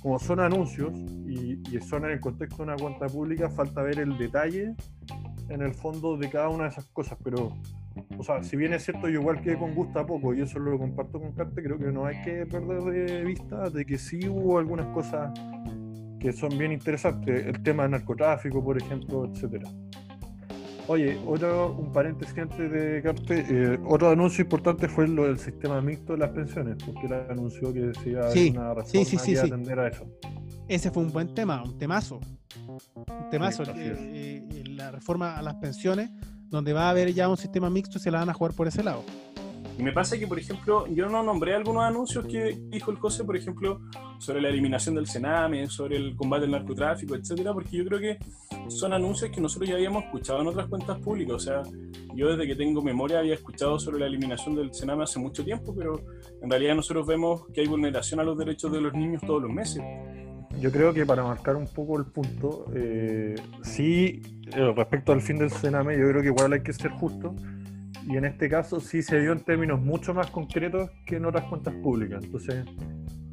como 0.00 0.18
son 0.18 0.40
anuncios 0.40 0.92
y, 1.26 1.60
son 1.80 2.06
en 2.06 2.12
el 2.12 2.20
contexto 2.20 2.58
de 2.58 2.62
una 2.62 2.76
cuenta 2.76 3.06
pública, 3.06 3.50
falta 3.50 3.82
ver 3.82 3.98
el 3.98 4.16
detalle 4.16 4.74
en 5.48 5.62
el 5.62 5.74
fondo 5.74 6.16
de 6.16 6.30
cada 6.30 6.48
una 6.48 6.64
de 6.64 6.70
esas 6.70 6.86
cosas, 6.86 7.18
pero 7.22 7.52
o 8.18 8.22
sea, 8.22 8.42
si 8.42 8.56
bien 8.56 8.72
es 8.72 8.84
cierto, 8.84 9.08
yo 9.08 9.20
igual 9.20 9.40
que 9.40 9.56
con 9.56 9.74
gusta 9.74 10.06
poco, 10.06 10.34
y 10.34 10.42
eso 10.42 10.58
lo 10.58 10.78
comparto 10.78 11.20
con 11.20 11.32
Carte, 11.32 11.62
creo 11.62 11.78
que 11.78 11.92
no 11.92 12.06
hay 12.06 12.20
que 12.22 12.46
perder 12.46 12.82
de 12.82 13.24
vista 13.24 13.70
de 13.70 13.84
que 13.84 13.98
sí 13.98 14.28
hubo 14.28 14.58
algunas 14.58 14.86
cosas 14.94 15.32
que 16.26 16.32
son 16.32 16.58
bien 16.58 16.72
interesantes, 16.72 17.46
el 17.46 17.62
tema 17.62 17.84
del 17.84 17.92
narcotráfico, 17.92 18.62
por 18.62 18.76
ejemplo, 18.76 19.26
etcétera. 19.26 19.70
Oye, 20.88 21.16
otro, 21.24 21.76
un 21.78 21.92
paréntesis 21.92 22.36
antes 22.36 22.68
de 22.68 23.00
Carte, 23.00 23.46
eh, 23.48 23.78
otro 23.86 24.10
anuncio 24.10 24.42
importante 24.42 24.88
fue 24.88 25.06
lo 25.06 25.22
del 25.22 25.38
sistema 25.38 25.80
mixto 25.80 26.14
de 26.14 26.18
las 26.18 26.30
pensiones, 26.30 26.82
porque 26.84 27.06
él 27.06 27.12
anunció 27.30 27.72
que 27.72 27.78
decía 27.78 28.22
una 28.50 28.74
reforma 28.74 29.04
sí, 29.04 29.36
atender 29.36 29.78
a 29.78 29.86
eso. 29.86 30.04
Ese 30.66 30.90
fue 30.90 31.04
un 31.04 31.12
buen 31.12 31.32
tema, 31.32 31.62
un 31.62 31.78
temazo. 31.78 32.18
Un 32.66 33.30
temazo, 33.30 33.62
eh, 33.62 34.44
eh, 34.50 34.64
la 34.70 34.90
reforma 34.90 35.36
a 35.36 35.42
las 35.42 35.54
pensiones, 35.54 36.10
donde 36.48 36.72
va 36.72 36.88
a 36.88 36.90
haber 36.90 37.14
ya 37.14 37.28
un 37.28 37.36
sistema 37.36 37.70
mixto 37.70 37.98
y 37.98 38.00
se 38.00 38.10
la 38.10 38.18
van 38.18 38.30
a 38.30 38.34
jugar 38.34 38.52
por 38.52 38.66
ese 38.66 38.82
lado. 38.82 39.04
Y 39.78 39.82
me 39.82 39.92
pasa 39.92 40.18
que, 40.18 40.26
por 40.26 40.38
ejemplo, 40.38 40.86
yo 40.86 41.08
no 41.08 41.22
nombré 41.22 41.54
algunos 41.54 41.84
anuncios 41.84 42.24
que 42.26 42.58
dijo 42.70 42.90
el 42.90 42.98
COSE, 42.98 43.24
por 43.24 43.36
ejemplo, 43.36 43.80
sobre 44.18 44.40
la 44.40 44.48
eliminación 44.48 44.94
del 44.94 45.06
Sename, 45.06 45.66
sobre 45.68 45.98
el 45.98 46.16
combate 46.16 46.46
al 46.46 46.52
narcotráfico, 46.52 47.14
etcétera, 47.14 47.52
porque 47.52 47.76
yo 47.76 47.84
creo 47.84 48.00
que 48.00 48.18
son 48.68 48.94
anuncios 48.94 49.30
que 49.30 49.40
nosotros 49.40 49.68
ya 49.68 49.76
habíamos 49.76 50.04
escuchado 50.04 50.40
en 50.40 50.46
otras 50.46 50.68
cuentas 50.68 50.98
públicas. 51.00 51.34
O 51.34 51.38
sea, 51.38 51.62
yo 52.14 52.28
desde 52.30 52.46
que 52.46 52.56
tengo 52.56 52.80
memoria 52.80 53.18
había 53.18 53.34
escuchado 53.34 53.78
sobre 53.78 54.00
la 54.00 54.06
eliminación 54.06 54.54
del 54.54 54.72
Sename 54.72 55.04
hace 55.04 55.18
mucho 55.18 55.44
tiempo, 55.44 55.74
pero 55.76 56.00
en 56.40 56.50
realidad 56.50 56.74
nosotros 56.74 57.06
vemos 57.06 57.46
que 57.52 57.60
hay 57.60 57.66
vulneración 57.66 58.20
a 58.20 58.24
los 58.24 58.38
derechos 58.38 58.72
de 58.72 58.80
los 58.80 58.94
niños 58.94 59.22
todos 59.26 59.42
los 59.42 59.52
meses. 59.52 59.82
Yo 60.58 60.72
creo 60.72 60.94
que 60.94 61.04
para 61.04 61.22
marcar 61.22 61.54
un 61.54 61.66
poco 61.66 61.98
el 61.98 62.06
punto, 62.06 62.64
eh, 62.74 63.34
sí, 63.62 64.22
eh, 64.54 64.72
respecto 64.74 65.12
al 65.12 65.20
fin 65.20 65.36
del 65.36 65.50
Sename, 65.50 65.98
yo 65.98 66.08
creo 66.08 66.22
que 66.22 66.28
igual 66.28 66.54
hay 66.54 66.62
que 66.62 66.72
ser 66.72 66.92
justo 66.92 67.34
y 68.06 68.16
en 68.16 68.24
este 68.24 68.48
caso 68.48 68.80
sí 68.80 69.02
se 69.02 69.20
dio 69.20 69.32
en 69.32 69.40
términos 69.40 69.80
mucho 69.80 70.14
más 70.14 70.30
concretos 70.30 70.90
que 71.04 71.16
en 71.16 71.26
otras 71.26 71.44
cuentas 71.44 71.74
públicas. 71.74 72.22
Entonces, 72.24 72.64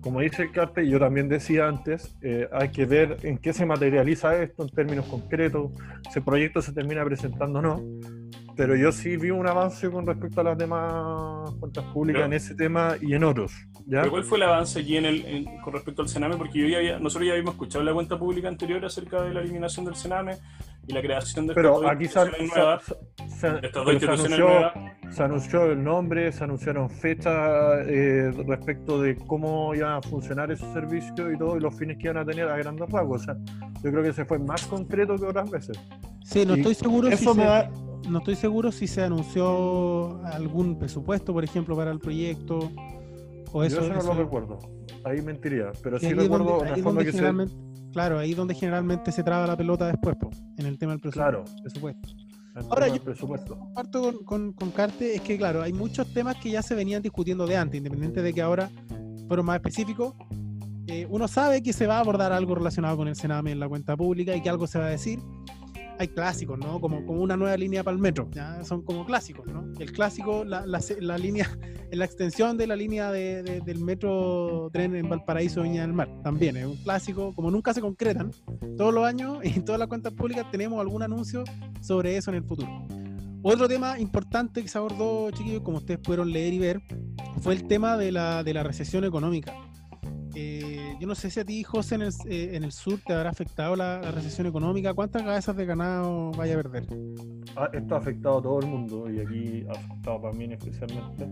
como 0.02 0.20
dice 0.20 0.44
el 0.44 0.52
cartel, 0.52 0.90
yo 0.90 1.00
también 1.00 1.30
decía 1.30 1.68
antes, 1.68 2.18
eh, 2.22 2.50
hay 2.52 2.70
que 2.70 2.86
ver 2.86 3.18
en 3.24 3.38
qué 3.38 3.54
se 3.54 3.66
materializa 3.66 4.42
esto 4.42 4.64
en 4.64 4.70
términos 4.70 5.06
concretos, 5.06 5.72
si 6.12 6.20
el 6.20 6.26
proyecto 6.26 6.62
se 6.62 6.74
termina 6.74 7.06
presentando 7.06 7.60
o 7.60 7.62
no. 7.62 7.82
Pero 8.56 8.76
yo 8.76 8.92
sí 8.92 9.16
vi 9.18 9.30
un 9.32 9.48
avance 9.48 9.90
con 9.90 10.06
respecto 10.06 10.42
a 10.42 10.44
las 10.44 10.58
demás 10.58 11.52
cuentas 11.60 11.86
públicas 11.86 12.26
en 12.26 12.34
ese 12.34 12.54
tema 12.54 12.96
y 13.02 13.14
en 13.14 13.24
otros. 13.24 13.54
¿ya? 13.86 14.08
¿Cuál 14.10 14.24
fue 14.24 14.38
el 14.38 14.44
avance 14.44 14.80
aquí 14.80 14.98
en 14.98 15.06
el, 15.06 15.48
con 15.64 15.74
respecto 15.74 16.02
al 16.02 16.10
Sename? 16.10 16.36
Porque 16.38 16.60
yo 16.60 16.68
ya 16.68 16.78
había, 16.78 17.00
nosotros 17.00 17.28
ya 17.28 17.34
habíamos 17.34 17.54
escuchado 17.54 17.84
la 17.84 17.94
cuenta 17.94 18.18
pública 18.20 18.48
anterior 18.48 18.84
acerca 18.86 19.22
de 19.24 19.34
la 19.34 19.42
eliminación 19.42 19.86
del 19.86 19.96
Sename 19.96 20.38
y 20.88 20.94
la 20.94 21.02
creación 21.02 21.48
de 21.48 21.54
pero 21.54 21.88
aquí 21.88 22.08
se, 22.08 22.20
anunció, 25.20 25.72
el 25.72 25.84
nombre, 25.84 26.32
se 26.32 26.44
anunciaron 26.44 26.90
fechas 26.90 27.88
eh, 27.88 28.32
respecto 28.46 29.02
de 29.02 29.16
cómo 29.16 29.74
iban 29.76 29.94
a 29.94 30.02
funcionar 30.02 30.52
esos 30.52 30.72
servicios 30.74 31.34
y 31.34 31.38
todo, 31.38 31.56
y 31.58 31.60
los 31.60 31.76
fines 31.78 31.98
que 31.98 32.06
iban 32.06 32.18
a 32.18 32.26
tener 32.26 32.48
a 32.50 32.58
grandes 32.58 32.90
rasgos. 32.90 33.22
O 33.22 33.26
sea, 33.26 33.36
yo 33.84 33.92
creo 33.92 34.04
que 34.04 34.14
se 34.14 34.26
fue 34.26 34.40
más 34.40 34.66
concreto 34.66 35.16
que 35.16 35.26
otras 35.26 35.50
veces. 35.50 35.80
Sí, 36.24 36.46
no 36.46 36.56
estoy 36.56 36.76
seguro 36.76 37.10
si 37.12 37.26
se, 37.26 37.70
no 38.10 38.18
estoy 38.18 38.36
seguro 38.36 38.72
si 38.72 38.88
se 38.88 39.04
anunció 39.04 40.22
algún 40.26 40.78
presupuesto, 40.78 41.34
por 41.34 41.44
ejemplo, 41.44 41.76
para 41.76 41.92
el 41.92 42.00
proyecto. 42.00 42.72
O 43.52 43.64
eso, 43.64 43.82
yo 43.82 43.94
eso 43.94 43.94
no 43.94 44.14
lo 44.14 44.24
recuerdo. 44.24 44.60
Ahí 45.06 45.22
mentiría, 45.22 45.72
pero 45.82 46.00
sí 46.00 46.14
recuerdo 46.14 46.60
una 46.60 46.78
forma 46.78 47.04
que 47.04 47.12
se 47.12 47.34
Claro, 47.92 48.18
ahí 48.18 48.34
donde 48.34 48.56
generalmente 48.56 49.12
se 49.12 49.24
traba 49.24 49.46
la 49.46 49.56
pelota 49.56 49.86
después, 49.86 50.18
en 50.58 50.66
el 50.66 50.80
tema 50.80 50.94
del 50.94 51.02
presupuesto. 51.02 51.22
Claro. 51.22 51.46
Ahora, 52.70 52.88
yo 52.88 53.04
comparto 53.04 54.02
con, 54.02 54.24
con, 54.24 54.54
con, 54.54 54.72
Carte, 54.72 55.16
es 55.16 55.22
que 55.22 55.38
claro, 55.38 55.62
hay 55.62 55.74
muchos 55.74 56.12
temas 56.14 56.36
que 56.38 56.52
ya 56.52 56.62
se 56.62 56.76
venían 56.76 57.02
discutiendo 57.02 57.48
de 57.48 57.58
antes, 57.58 57.78
independiente 57.78 58.22
de 58.22 58.34
que 58.34 58.42
ahora 58.42 58.70
fueron 59.28 59.46
más 59.46 59.56
específicos. 59.56 60.14
Eh, 60.88 61.08
uno 61.10 61.28
sabe 61.28 61.64
que 61.64 61.74
se 61.74 61.88
va 61.88 61.98
a 61.98 62.00
abordar 62.00 62.32
algo 62.32 62.56
relacionado 62.56 62.98
con 62.98 63.08
el 63.08 63.16
Sename 63.16 63.52
en 63.52 63.60
la 63.60 63.68
cuenta 63.68 63.96
pública 63.96 64.36
y 64.36 64.42
que 64.42 64.50
algo 64.50 64.68
se 64.68 64.80
va 64.80 64.86
a 64.86 64.90
decir. 64.90 65.20
Hay 66.00 66.08
clásicos, 66.08 66.58
¿no? 66.58 66.82
Como, 66.82 67.06
como 67.06 67.22
una 67.22 67.38
nueva 67.38 67.56
línea 67.56 67.84
para 67.84 67.96
el 67.96 68.02
metro, 68.02 68.30
¿ya? 68.32 68.64
Son 68.64 68.82
como 68.82 69.06
clásicos, 69.06 69.46
¿no? 69.48 69.72
El 69.80 69.92
clásico, 69.92 70.44
la, 70.44 70.66
la, 70.66 70.80
la 71.00 71.18
línea, 71.18 71.50
la 71.92 72.06
extensión 72.06 72.58
de 72.58 72.68
la 72.68 72.76
línea 72.76 73.12
de, 73.12 73.44
del 73.44 73.80
metro 73.80 74.70
tren 74.74 74.96
en 74.96 75.08
Valparaíso, 75.10 75.62
Viña 75.62 75.82
del 75.82 75.94
Mar, 75.94 76.10
también 76.24 76.58
es 76.58 76.66
un 76.66 76.78
clásico, 76.78 77.34
como 77.36 77.52
nunca 77.52 77.74
se 77.74 77.82
concretan, 77.82 78.32
todos 78.78 78.94
los 78.94 79.06
años 79.06 79.40
y 79.44 79.50
en 79.56 79.66
todas 79.66 79.80
las 79.80 79.88
cuentas 79.88 80.14
públicas 80.14 80.50
tenemos 80.52 80.80
algún 80.80 81.04
anuncio 81.04 81.44
sobre 81.82 82.18
eso 82.18 82.32
en 82.32 82.38
el 82.38 82.44
futuro. 82.44 82.70
Otro 83.46 83.68
tema 83.68 84.00
importante 84.00 84.62
que 84.62 84.70
se 84.70 84.78
abordó, 84.78 85.30
chiquillos, 85.32 85.62
como 85.62 85.78
ustedes 85.78 86.00
pudieron 86.00 86.32
leer 86.32 86.54
y 86.54 86.60
ver, 86.60 86.82
fue 87.42 87.54
el 87.54 87.68
tema 87.68 87.98
de 87.98 88.12
la, 88.12 88.42
de 88.42 88.54
la 88.54 88.64
recesión 88.64 89.04
económica. 89.04 89.54
Eh, 90.34 90.73
yo 91.04 91.08
no 91.08 91.16
sé 91.16 91.30
si 91.30 91.42
a 91.42 91.44
ti, 91.44 91.62
José, 91.66 91.96
en 91.96 92.04
el, 92.04 92.14
eh, 92.30 92.52
en 92.54 92.64
el 92.64 92.72
sur 92.72 92.98
te 93.06 93.12
habrá 93.12 93.30
afectado 93.30 93.76
la, 93.76 94.00
recesión 94.04 94.48
económica. 94.48 94.94
¿Cuántas 94.94 95.22
cabezas 95.22 95.54
de 95.54 95.66
ganado 95.66 96.32
vaya 96.32 96.54
a 96.54 96.64
perder? 96.64 96.86
Ah, 97.58 97.70
esto 97.74 97.96
ha 97.96 97.98
afectado 97.98 98.38
a 98.38 98.42
todo 98.42 98.60
el 98.62 98.68
mundo 98.68 99.12
y 99.12 99.20
aquí 99.20 99.66
ha 99.68 99.72
afectado 99.74 100.22
también 100.22 100.54
especialmente. 100.54 101.28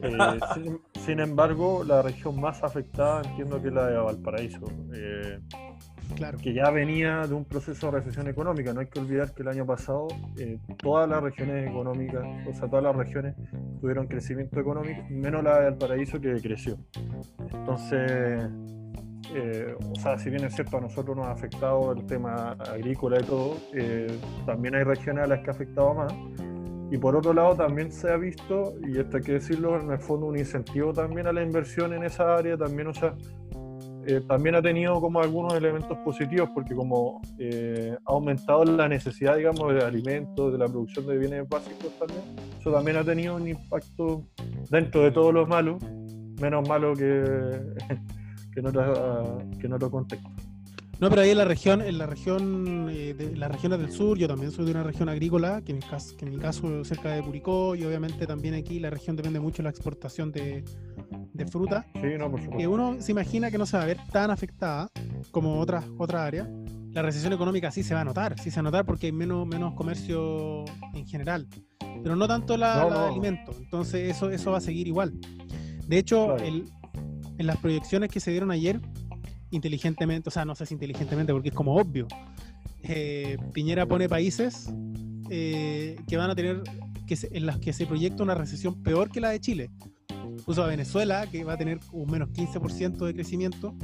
Eh, 0.00 0.16
sin, 1.04 1.20
embargo, 1.20 1.84
la 1.84 2.00
región 2.00 2.40
más 2.40 2.64
afectada 2.64 3.20
entiendo 3.22 3.60
que 3.60 3.68
es 3.68 3.74
la 3.74 3.86
de 3.86 3.98
Valparaíso. 3.98 4.64
Claro. 6.16 6.38
que 6.38 6.52
ya 6.52 6.70
venía 6.70 7.26
de 7.26 7.34
un 7.34 7.44
proceso 7.44 7.86
de 7.90 7.98
recesión 7.98 8.28
económica. 8.28 8.72
No 8.72 8.80
hay 8.80 8.86
que 8.86 9.00
olvidar 9.00 9.32
que 9.32 9.42
el 9.42 9.48
año 9.48 9.66
pasado 9.66 10.08
eh, 10.38 10.58
todas 10.78 11.08
las 11.08 11.22
regiones 11.22 11.68
económicas, 11.68 12.24
o 12.46 12.54
sea, 12.54 12.68
todas 12.68 12.84
las 12.84 12.96
regiones 12.96 13.34
tuvieron 13.80 14.06
crecimiento 14.06 14.60
económico, 14.60 15.02
menos 15.10 15.42
la 15.42 15.60
de 15.60 15.70
Valparaíso 15.70 16.20
que 16.20 16.40
creció. 16.40 16.76
Entonces, 17.52 18.50
eh, 19.34 19.74
o 19.78 19.94
sea, 19.94 20.18
si 20.18 20.30
bien 20.30 20.44
es 20.44 20.54
cierto, 20.54 20.78
a 20.78 20.80
nosotros 20.80 21.16
nos 21.16 21.26
ha 21.26 21.32
afectado 21.32 21.92
el 21.92 22.04
tema 22.06 22.52
agrícola 22.52 23.20
y 23.20 23.24
todo, 23.24 23.56
eh, 23.74 24.08
también 24.44 24.74
hay 24.74 24.82
regiones 24.82 25.24
a 25.24 25.26
las 25.28 25.40
que 25.40 25.50
ha 25.50 25.52
afectado 25.52 25.94
más. 25.94 26.12
Y 26.90 26.98
por 26.98 27.14
otro 27.14 27.32
lado, 27.32 27.54
también 27.54 27.92
se 27.92 28.10
ha 28.10 28.16
visto, 28.16 28.74
y 28.84 28.98
esto 28.98 29.18
hay 29.18 29.22
que 29.22 29.32
decirlo, 29.32 29.80
en 29.80 29.92
el 29.92 30.00
fondo 30.00 30.26
un 30.26 30.36
incentivo 30.36 30.92
también 30.92 31.28
a 31.28 31.32
la 31.32 31.42
inversión 31.42 31.92
en 31.92 32.02
esa 32.02 32.36
área, 32.36 32.56
también, 32.56 32.88
o 32.88 32.94
sea, 32.94 33.14
eh, 34.06 34.22
también 34.26 34.54
ha 34.54 34.62
tenido 34.62 35.00
como 35.00 35.20
algunos 35.20 35.54
elementos 35.54 35.96
positivos 35.98 36.50
porque 36.54 36.74
como 36.74 37.20
eh, 37.38 37.96
ha 38.06 38.12
aumentado 38.12 38.64
la 38.64 38.88
necesidad, 38.88 39.36
digamos, 39.36 39.74
de 39.74 39.84
alimentos, 39.84 40.52
de 40.52 40.58
la 40.58 40.66
producción 40.66 41.06
de 41.06 41.18
bienes 41.18 41.48
básicos 41.48 41.92
también, 41.98 42.22
eso 42.58 42.72
también 42.72 42.96
ha 42.96 43.04
tenido 43.04 43.36
un 43.36 43.48
impacto 43.48 44.26
dentro 44.70 45.02
de 45.02 45.10
todo 45.10 45.32
lo 45.32 45.46
malo, 45.46 45.78
menos 46.40 46.66
malo 46.68 46.94
que, 46.94 47.02
que, 48.54 48.60
en, 48.60 49.58
que 49.58 49.66
en 49.66 49.72
otro 49.72 49.90
contexto. 49.90 50.49
No, 51.00 51.08
pero 51.08 51.22
ahí 51.22 51.30
en 51.30 51.38
la 51.38 51.46
región, 51.46 51.80
en 51.80 51.96
la 51.96 52.04
región, 52.04 52.88
eh, 52.90 53.14
de 53.14 53.34
las 53.34 53.50
regiones 53.50 53.78
del 53.78 53.90
sur, 53.90 54.18
yo 54.18 54.28
también 54.28 54.52
soy 54.52 54.66
de 54.66 54.72
una 54.72 54.82
región 54.82 55.08
agrícola, 55.08 55.62
que 55.62 55.72
en, 55.72 55.78
mi 55.78 55.82
caso, 55.82 56.14
que 56.14 56.26
en 56.26 56.30
mi 56.32 56.36
caso 56.36 56.84
cerca 56.84 57.12
de 57.12 57.22
Curicó, 57.22 57.74
y 57.74 57.84
obviamente 57.84 58.26
también 58.26 58.52
aquí 58.52 58.78
la 58.78 58.90
región 58.90 59.16
depende 59.16 59.40
mucho 59.40 59.58
de 59.58 59.62
la 59.64 59.70
exportación 59.70 60.30
de, 60.30 60.62
fruta. 61.50 61.86
Sí, 61.94 62.08
no, 62.18 62.30
por 62.30 62.40
supuesto. 62.40 62.58
Que 62.58 62.68
uno 62.68 62.96
se 63.00 63.12
imagina 63.12 63.50
que 63.50 63.56
no 63.56 63.64
se 63.64 63.78
va 63.78 63.84
a 63.84 63.86
ver 63.86 63.96
tan 64.12 64.30
afectada 64.30 64.90
como 65.30 65.58
otras 65.58 65.86
otra 65.96 66.26
áreas. 66.26 66.48
La 66.92 67.00
recesión 67.00 67.32
económica 67.32 67.70
sí 67.70 67.82
se 67.82 67.94
va 67.94 68.02
a 68.02 68.04
notar, 68.04 68.38
sí 68.38 68.50
se 68.50 68.56
va 68.56 68.60
a 68.60 68.64
notar 68.64 68.84
porque 68.84 69.06
hay 69.06 69.12
menos, 69.12 69.46
menos 69.46 69.72
comercio 69.72 70.66
en 70.92 71.06
general, 71.06 71.48
pero 72.02 72.14
no 72.14 72.28
tanto 72.28 72.58
la, 72.58 72.86
no, 72.90 73.06
alimentos. 73.06 73.56
Entonces 73.58 74.14
eso, 74.14 74.30
eso 74.30 74.50
va 74.50 74.58
a 74.58 74.60
seguir 74.60 74.86
igual. 74.86 75.18
De 75.86 75.96
hecho, 75.96 76.36
en 76.38 76.66
las 77.38 77.56
proyecciones 77.56 78.10
que 78.10 78.20
se 78.20 78.32
dieron 78.32 78.50
ayer, 78.50 78.80
inteligentemente, 79.50 80.28
o 80.28 80.32
sea, 80.32 80.44
no 80.44 80.54
sé 80.54 80.66
si 80.66 80.74
inteligentemente 80.74 81.32
porque 81.32 81.48
es 81.48 81.54
como 81.54 81.76
obvio. 81.76 82.06
Eh, 82.82 83.36
Piñera 83.52 83.86
pone 83.86 84.08
países 84.08 84.70
eh, 85.28 85.96
que 86.06 86.16
van 86.16 86.30
a 86.30 86.34
tener, 86.34 86.62
que 87.06 87.16
en 87.30 87.46
las 87.46 87.58
que 87.58 87.72
se 87.72 87.86
proyecta 87.86 88.22
una 88.22 88.34
recesión 88.34 88.82
peor 88.82 89.10
que 89.10 89.20
la 89.20 89.30
de 89.30 89.40
Chile. 89.40 89.70
Puso 90.44 90.62
a 90.62 90.66
Venezuela, 90.66 91.26
que 91.30 91.44
va 91.44 91.54
a 91.54 91.56
tener 91.56 91.80
un 91.92 92.10
menos 92.10 92.30
15% 92.30 93.04
de 93.04 93.14
crecimiento, 93.14 93.74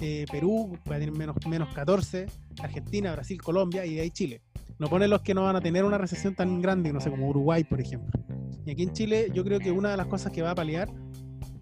eh, 0.00 0.26
Perú 0.30 0.76
va 0.90 0.96
a 0.96 0.98
tener 0.98 1.16
menos, 1.16 1.36
menos 1.48 1.68
14%, 1.68 2.28
Argentina, 2.60 3.12
Brasil, 3.12 3.40
Colombia 3.40 3.86
y 3.86 3.94
de 3.94 4.00
ahí 4.00 4.10
Chile. 4.10 4.42
No 4.78 4.88
pone 4.88 5.06
los 5.06 5.22
que 5.22 5.32
no 5.32 5.44
van 5.44 5.54
a 5.54 5.60
tener 5.60 5.84
una 5.84 5.96
recesión 5.96 6.34
tan 6.34 6.60
grande, 6.60 6.92
no 6.92 7.00
sé, 7.00 7.08
como 7.08 7.28
Uruguay, 7.28 7.62
por 7.62 7.80
ejemplo. 7.80 8.20
Y 8.66 8.72
aquí 8.72 8.82
en 8.82 8.92
Chile 8.92 9.30
yo 9.32 9.44
creo 9.44 9.60
que 9.60 9.70
una 9.70 9.92
de 9.92 9.96
las 9.96 10.06
cosas 10.06 10.32
que 10.32 10.42
va 10.42 10.50
a 10.50 10.54
paliar 10.54 10.88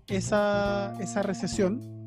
esa, 0.07 0.97
esa 1.01 1.23
recesión 1.23 2.00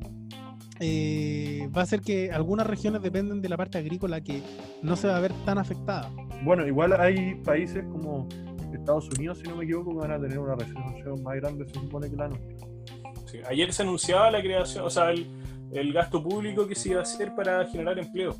eh, 0.85 1.69
va 1.75 1.81
a 1.81 1.85
ser 1.85 2.01
que 2.01 2.31
algunas 2.31 2.67
regiones 2.67 3.01
dependen 3.01 3.41
de 3.41 3.47
la 3.47 3.55
parte 3.55 3.77
agrícola 3.77 4.21
que 4.21 4.41
no 4.81 4.95
se 4.95 5.07
va 5.07 5.15
a 5.15 5.19
ver 5.21 5.31
tan 5.45 5.57
afectada. 5.57 6.11
Bueno, 6.43 6.67
igual 6.67 6.93
hay 6.99 7.35
países 7.35 7.85
como 7.85 8.27
Estados 8.73 9.09
Unidos, 9.17 9.39
si 9.39 9.47
no 9.47 9.55
me 9.55 9.63
equivoco, 9.63 9.91
que 9.91 10.07
van 10.07 10.11
a 10.11 10.19
tener 10.19 10.37
una 10.37 10.55
recesión 10.55 11.23
más 11.23 11.35
grande, 11.35 11.65
se 11.65 11.73
supone 11.73 12.09
que 12.09 12.17
la 12.17 12.27
nuestra. 12.27 13.49
ayer 13.49 13.71
se 13.71 13.83
anunciaba 13.83 14.29
la 14.29 14.41
creación, 14.41 14.83
o 14.83 14.89
sea, 14.89 15.11
el, 15.11 15.25
el, 15.71 15.93
gasto 15.93 16.21
público 16.21 16.67
que 16.67 16.75
se 16.75 16.89
iba 16.89 16.99
a 16.99 17.03
hacer 17.03 17.33
para 17.33 17.65
generar 17.67 17.97
empleo 17.97 18.35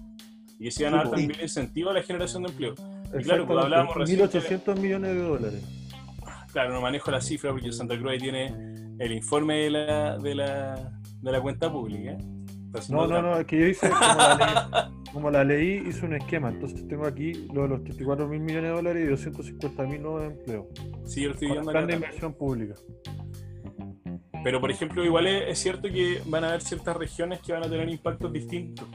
y 0.60 0.66
que 0.66 0.72
se 0.72 0.84
iban 0.84 0.96
a 0.96 0.98
dar 0.98 1.12
también 1.12 1.40
incentivo 1.42 1.92
a 1.92 1.94
la 1.94 2.04
generación 2.04 2.44
de 2.44 2.50
empleo. 2.50 2.76
Y 3.18 3.24
claro, 3.24 3.46
cuando 3.46 3.64
hablábamos 3.64 3.96
1.800 3.96 4.80
millones 4.80 5.16
de 5.16 5.22
dólares. 5.22 5.64
Claro, 6.52 6.74
no 6.74 6.82
manejo 6.82 7.10
la 7.10 7.22
cifra 7.22 7.52
porque 7.52 7.72
Santa 7.72 7.98
Cruz 7.98 8.18
tiene 8.20 8.48
el 9.00 9.12
informe 9.12 9.56
de 9.56 9.70
la, 9.72 10.18
de 10.18 10.36
la 10.36 11.02
de 11.24 11.32
la 11.32 11.42
cuenta 11.42 11.72
pública. 11.72 12.18
no, 12.90 13.08
no, 13.08 13.22
no, 13.22 13.38
es 13.38 13.46
que 13.46 13.60
yo 13.60 13.66
hice, 13.68 13.90
como 15.14 15.32
la, 15.32 15.44
leí, 15.44 15.84
hice 15.88 16.06
un 16.06 16.16
esquema. 16.16 16.50
Entonces 16.50 16.86
tengo 16.88 17.06
aquí 17.06 17.48
lo 17.54 17.64
de 17.64 17.70
los 17.70 17.84
34 17.84 18.28
mil 18.28 18.42
millones 18.42 18.72
de 18.72 18.76
dólares 18.76 19.06
y 19.06 19.10
250 19.10 19.84
mil 19.84 20.02
nuevos 20.02 20.24
empleos. 20.26 20.66
Sí, 21.06 21.22
yo 21.22 21.30
lo 21.30 21.34
estoy 21.36 21.52
viendo 21.52 21.72
plan 21.72 21.88
de 21.88 21.94
inversión 21.94 22.34
pública. 22.34 22.76
Pero, 24.44 24.60
por 24.60 24.70
ejemplo, 24.70 25.06
igual 25.06 25.28
es, 25.28 25.58
cierto 25.58 25.88
que 25.88 26.22
van 26.26 26.44
a 26.44 26.50
haber 26.50 26.62
ciertas 26.62 26.98
regiones 26.98 27.40
que 27.40 27.54
van 27.54 27.64
a 27.64 27.70
tener 27.70 27.88
impactos 27.88 28.34
distintos. 28.34 28.86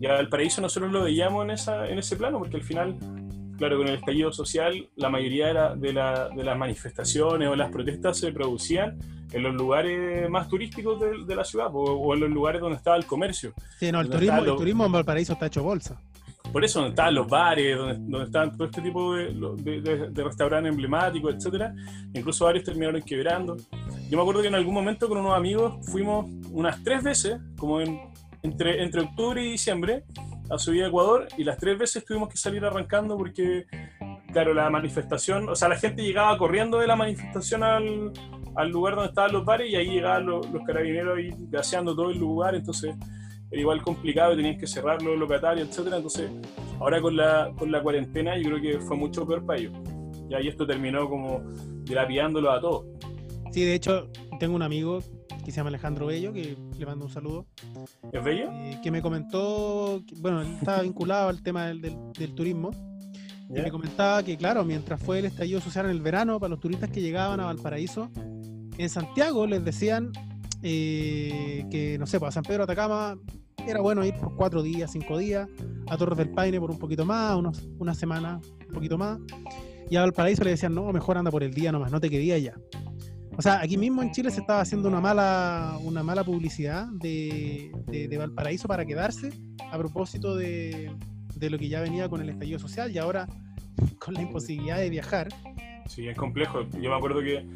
Y 0.00 0.06
al 0.06 0.30
paraíso 0.30 0.62
nosotros 0.62 0.90
lo 0.90 1.02
veíamos 1.04 1.44
en, 1.44 1.50
esa, 1.50 1.86
en 1.86 1.98
ese 1.98 2.16
plano, 2.16 2.38
porque 2.38 2.56
al 2.56 2.62
final 2.62 2.96
claro, 3.56 3.78
con 3.78 3.88
el 3.88 3.94
estallido 3.94 4.32
social, 4.32 4.88
la 4.96 5.08
mayoría 5.08 5.74
de, 5.74 5.92
las 5.92 6.58
manifestaciones 6.58 7.48
o 7.48 7.56
las 7.56 7.70
protestas 7.70 8.18
se 8.18 8.32
producían 8.32 8.98
en 9.32 9.42
los 9.42 9.54
lugares 9.54 10.28
más 10.30 10.48
turísticos 10.48 11.00
de, 11.26 11.34
la 11.34 11.44
ciudad 11.44 11.68
o, 11.72 12.14
en 12.14 12.20
los 12.20 12.30
lugares 12.30 12.60
donde 12.60 12.76
estaba 12.76 12.96
el 12.96 13.06
comercio. 13.06 13.52
Sí, 13.78 13.90
no, 13.90 14.00
el 14.00 14.08
turismo, 14.08 14.86
en 14.86 14.92
Valparaíso 14.92 15.32
está 15.32 15.46
hecho 15.46 15.62
bolsa. 15.62 16.00
Por 16.52 16.64
eso, 16.64 16.78
donde 16.78 16.90
estaban 16.90 17.14
los 17.14 17.28
bares, 17.28 17.76
donde, 17.76 18.24
estaban 18.24 18.56
todo 18.56 18.68
este 18.68 18.80
tipo 18.80 19.14
de, 19.14 20.10
restaurantes 20.14 20.70
emblemáticos, 20.70 21.34
etcétera, 21.34 21.74
incluso 22.14 22.44
varios 22.44 22.64
terminaron 22.64 23.02
quebrando. 23.02 23.56
Yo 24.08 24.16
me 24.16 24.20
acuerdo 24.20 24.42
que 24.42 24.48
en 24.48 24.54
algún 24.54 24.74
momento 24.74 25.08
con 25.08 25.18
unos 25.18 25.36
amigos 25.36 25.84
fuimos 25.90 26.30
unas 26.52 26.82
tres 26.84 27.02
veces, 27.02 27.40
como 27.58 27.80
entre, 28.42 28.82
entre 28.82 29.00
octubre 29.02 29.44
y 29.44 29.50
diciembre, 29.52 30.04
a 30.50 30.58
subir 30.58 30.84
a 30.84 30.88
Ecuador 30.88 31.28
y 31.36 31.44
las 31.44 31.58
tres 31.58 31.78
veces 31.78 32.04
tuvimos 32.04 32.28
que 32.28 32.36
salir 32.36 32.64
arrancando 32.64 33.16
porque, 33.16 33.66
claro, 34.32 34.54
la 34.54 34.70
manifestación, 34.70 35.48
o 35.48 35.54
sea, 35.54 35.68
la 35.68 35.76
gente 35.76 36.02
llegaba 36.02 36.36
corriendo 36.38 36.78
de 36.78 36.86
la 36.86 36.96
manifestación 36.96 37.62
al, 37.62 38.12
al 38.56 38.70
lugar 38.70 38.94
donde 38.94 39.10
estaban 39.10 39.32
los 39.32 39.44
bares 39.44 39.70
y 39.70 39.76
ahí 39.76 39.90
llegaban 39.90 40.26
los, 40.26 40.46
carabineros 40.66 41.18
ahí 41.18 41.30
gaseando 41.50 41.94
todo 41.94 42.10
el 42.10 42.18
lugar, 42.18 42.54
entonces 42.54 42.94
era 43.50 43.60
igual 43.60 43.82
complicado 43.82 44.32
y 44.32 44.36
tenían 44.36 44.58
que 44.58 44.66
cerrar 44.66 45.00
los 45.02 45.16
locatarios, 45.18 45.68
etcétera. 45.68 45.96
Entonces, 45.96 46.30
ahora 46.80 47.00
con 47.00 47.16
la, 47.16 47.52
con 47.56 47.70
la 47.70 47.82
cuarentena 47.82 48.36
yo 48.36 48.50
creo 48.50 48.60
que 48.60 48.80
fue 48.80 48.96
mucho 48.96 49.26
peor 49.26 49.44
para 49.44 49.60
ellos. 49.60 49.72
Y 50.28 50.34
ahí 50.34 50.48
esto 50.48 50.66
terminó 50.66 51.08
como 51.08 51.42
dilapidándolo 51.84 52.50
a 52.50 52.60
todos. 52.60 52.86
Sí, 53.52 53.64
de 53.64 53.74
hecho, 53.74 54.08
tengo 54.40 54.56
un 54.56 54.62
amigo 54.62 55.00
que 55.46 55.52
se 55.52 55.58
llama 55.58 55.68
Alejandro 55.68 56.06
Bello, 56.06 56.32
que 56.32 56.58
le 56.76 56.86
mando 56.86 57.04
un 57.04 57.10
saludo. 57.12 57.46
¿Es 58.10 58.24
Bello? 58.24 58.50
Eh, 58.50 58.80
que 58.82 58.90
me 58.90 59.00
comentó, 59.00 60.02
bueno, 60.16 60.42
él 60.42 60.56
estaba 60.58 60.82
vinculado 60.82 61.28
al 61.28 61.40
tema 61.40 61.68
del, 61.68 61.80
del, 61.80 62.34
turismo. 62.34 62.72
Y 63.48 63.52
me 63.52 63.70
comentaba 63.70 64.24
que, 64.24 64.36
claro, 64.36 64.64
mientras 64.64 65.00
fue 65.00 65.20
el 65.20 65.26
estallido 65.26 65.60
social 65.60 65.84
en 65.84 65.92
el 65.92 66.00
verano, 66.00 66.40
para 66.40 66.50
los 66.50 66.58
turistas 66.58 66.90
que 66.90 67.00
llegaban 67.00 67.38
a 67.38 67.44
Valparaíso, 67.44 68.10
en 68.76 68.88
Santiago 68.88 69.46
les 69.46 69.64
decían 69.64 70.10
eh, 70.64 71.64
que, 71.70 71.96
no 71.96 72.08
sé, 72.08 72.18
para 72.18 72.26
pues, 72.26 72.34
San 72.34 72.42
Pedro 72.42 72.64
Atacama 72.64 73.16
era 73.68 73.80
bueno 73.80 74.04
ir 74.04 74.14
por 74.14 74.34
cuatro 74.34 74.64
días, 74.64 74.90
cinco 74.90 75.16
días, 75.16 75.48
a 75.86 75.96
Torres 75.96 76.18
del 76.18 76.30
Paine 76.30 76.58
por 76.58 76.72
un 76.72 76.78
poquito 76.80 77.04
más, 77.04 77.36
unos, 77.36 77.68
una 77.78 77.94
semana, 77.94 78.40
un 78.66 78.74
poquito 78.74 78.98
más. 78.98 79.20
Y 79.90 79.94
a 79.94 80.00
Valparaíso 80.00 80.42
le 80.42 80.50
decían, 80.50 80.74
no, 80.74 80.92
mejor 80.92 81.18
anda 81.18 81.30
por 81.30 81.44
el 81.44 81.54
día 81.54 81.70
nomás, 81.70 81.92
no 81.92 82.00
te 82.00 82.10
quedías 82.10 82.38
allá. 82.38 82.54
O 83.38 83.42
sea, 83.42 83.60
aquí 83.60 83.76
mismo 83.76 84.02
en 84.02 84.12
Chile 84.12 84.30
se 84.30 84.40
estaba 84.40 84.60
haciendo 84.62 84.88
una 84.88 85.00
mala, 85.00 85.78
una 85.82 86.02
mala 86.02 86.24
publicidad 86.24 86.86
de, 86.86 87.70
de, 87.86 88.16
Valparaíso 88.16 88.66
para 88.66 88.86
quedarse 88.86 89.30
a 89.70 89.76
propósito 89.76 90.34
de, 90.34 90.90
de, 91.34 91.50
lo 91.50 91.58
que 91.58 91.68
ya 91.68 91.82
venía 91.82 92.08
con 92.08 92.22
el 92.22 92.30
estallido 92.30 92.58
social 92.58 92.90
y 92.90 92.96
ahora 92.96 93.26
con 93.98 94.14
la 94.14 94.22
imposibilidad 94.22 94.78
de 94.78 94.88
viajar. 94.88 95.28
Sí, 95.86 96.08
es 96.08 96.16
complejo. 96.16 96.62
Yo 96.80 96.88
me 96.88 96.96
acuerdo 96.96 97.20
que 97.20 97.46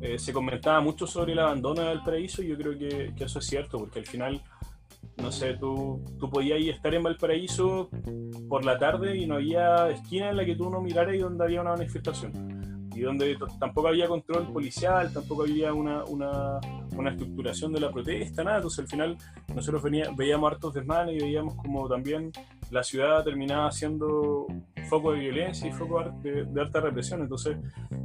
eh, 0.00 0.16
se 0.16 0.32
comentaba 0.32 0.80
mucho 0.80 1.08
sobre 1.08 1.32
el 1.32 1.40
abandono 1.40 1.82
del 1.82 1.96
Valparaíso 1.96 2.42
y 2.44 2.48
yo 2.48 2.56
creo 2.56 2.78
que, 2.78 3.12
que, 3.16 3.24
eso 3.24 3.40
es 3.40 3.46
cierto, 3.46 3.78
porque 3.78 3.98
al 3.98 4.06
final, 4.06 4.40
no 5.16 5.32
sé, 5.32 5.54
tú, 5.54 6.04
tú 6.20 6.30
podías 6.30 6.60
estar 6.62 6.94
en 6.94 7.02
Valparaíso 7.02 7.90
por 8.48 8.64
la 8.64 8.78
tarde 8.78 9.16
y 9.16 9.26
no 9.26 9.34
había 9.34 9.90
esquina 9.90 10.30
en 10.30 10.36
la 10.36 10.44
que 10.44 10.54
tú 10.54 10.70
no 10.70 10.80
miraras 10.80 11.16
y 11.16 11.18
donde 11.18 11.42
había 11.42 11.62
una 11.62 11.72
manifestación 11.72 12.75
y 12.96 13.02
donde 13.02 13.36
tampoco 13.60 13.88
había 13.88 14.08
control 14.08 14.50
policial, 14.50 15.12
tampoco 15.12 15.42
había 15.42 15.74
una, 15.74 16.02
una, 16.04 16.58
una, 16.96 17.10
estructuración 17.10 17.70
de 17.74 17.80
la 17.80 17.90
protesta, 17.90 18.42
nada. 18.42 18.56
Entonces 18.56 18.78
al 18.78 18.88
final 18.88 19.18
nosotros 19.54 19.82
venía, 19.82 20.10
veíamos 20.16 20.50
hartos 20.50 20.72
desmanes 20.72 21.16
y 21.16 21.18
veíamos 21.18 21.56
como 21.56 21.86
también 21.88 22.32
la 22.70 22.82
ciudad 22.82 23.22
terminaba 23.22 23.70
siendo 23.70 24.46
foco 24.88 25.12
de 25.12 25.20
violencia 25.20 25.68
y 25.68 25.72
foco 25.72 26.02
de, 26.22 26.46
de, 26.46 26.60
alta 26.60 26.80
represión. 26.80 27.20
Entonces 27.20 27.58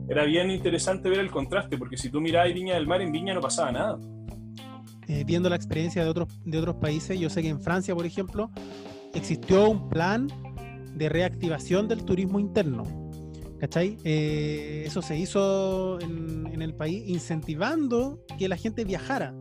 era 0.10 0.26
bien 0.26 0.52
interesante 0.52 1.10
ver 1.10 1.20
el 1.20 1.32
contraste, 1.32 1.78
porque 1.78 1.96
si 1.96 2.10
tú 2.10 2.20
mirabas 2.20 2.54
Viña 2.54 2.76
del 2.76 2.86
Mar, 2.86 3.02
en 3.02 3.14
Viña 3.14 3.34
no 3.34 3.40
pasaba 3.40 3.72
nada. 3.72 3.98
Eh, 5.08 5.24
viendo 5.26 5.50
la 5.50 5.56
experiencia 5.56 6.04
de 6.04 6.10
otros, 6.10 6.28
de 6.44 6.58
otros 6.58 6.76
países, 6.76 7.18
yo 7.18 7.30
sé 7.30 7.42
que 7.42 7.48
en 7.48 7.62
Francia, 7.62 7.96
por 7.96 8.06
ejemplo, 8.06 8.52
existió 9.14 9.70
un 9.70 9.88
plan 9.88 10.28
de 10.96 11.08
reactivación 11.08 11.88
del 11.88 12.04
turismo 12.04 12.42
interno 12.42 13.01
¿Cachai? 13.62 13.96
Eh, 14.04 14.86
eso 14.88 15.04
se 15.04 15.16
hizo 15.20 16.00
en, 16.02 16.60
el 16.64 16.74
país 16.74 17.04
incentivando 17.08 18.20
que 18.40 18.48
la 18.48 18.58
gente 18.58 18.84
viajara 18.84 19.36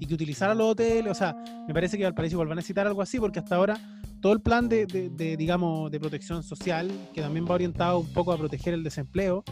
y 0.00 0.06
que 0.06 0.14
utilizara 0.14 0.54
los 0.54 0.68
hoteles. 0.68 1.12
O 1.12 1.14
sea, 1.14 1.36
me 1.68 1.74
parece 1.74 1.98
que 1.98 2.04
Valparaíso 2.04 2.36
igual 2.36 2.48
va 2.48 2.52
a 2.52 2.56
necesitar 2.56 2.86
algo 2.86 3.02
así 3.02 3.20
porque 3.20 3.40
hasta 3.40 3.56
ahora 3.56 3.78
todo 4.22 4.32
el 4.32 4.40
plan 4.40 4.70
de, 4.70 4.86
digamos, 5.38 5.90
de 5.90 6.00
protección 6.00 6.42
social, 6.42 6.90
que 7.12 7.20
también 7.20 7.44
va 7.44 7.56
orientado 7.56 7.98
un 7.98 8.10
poco 8.10 8.32
a 8.32 8.38
proteger 8.38 8.72
el 8.72 8.82
desempleo, 8.82 9.44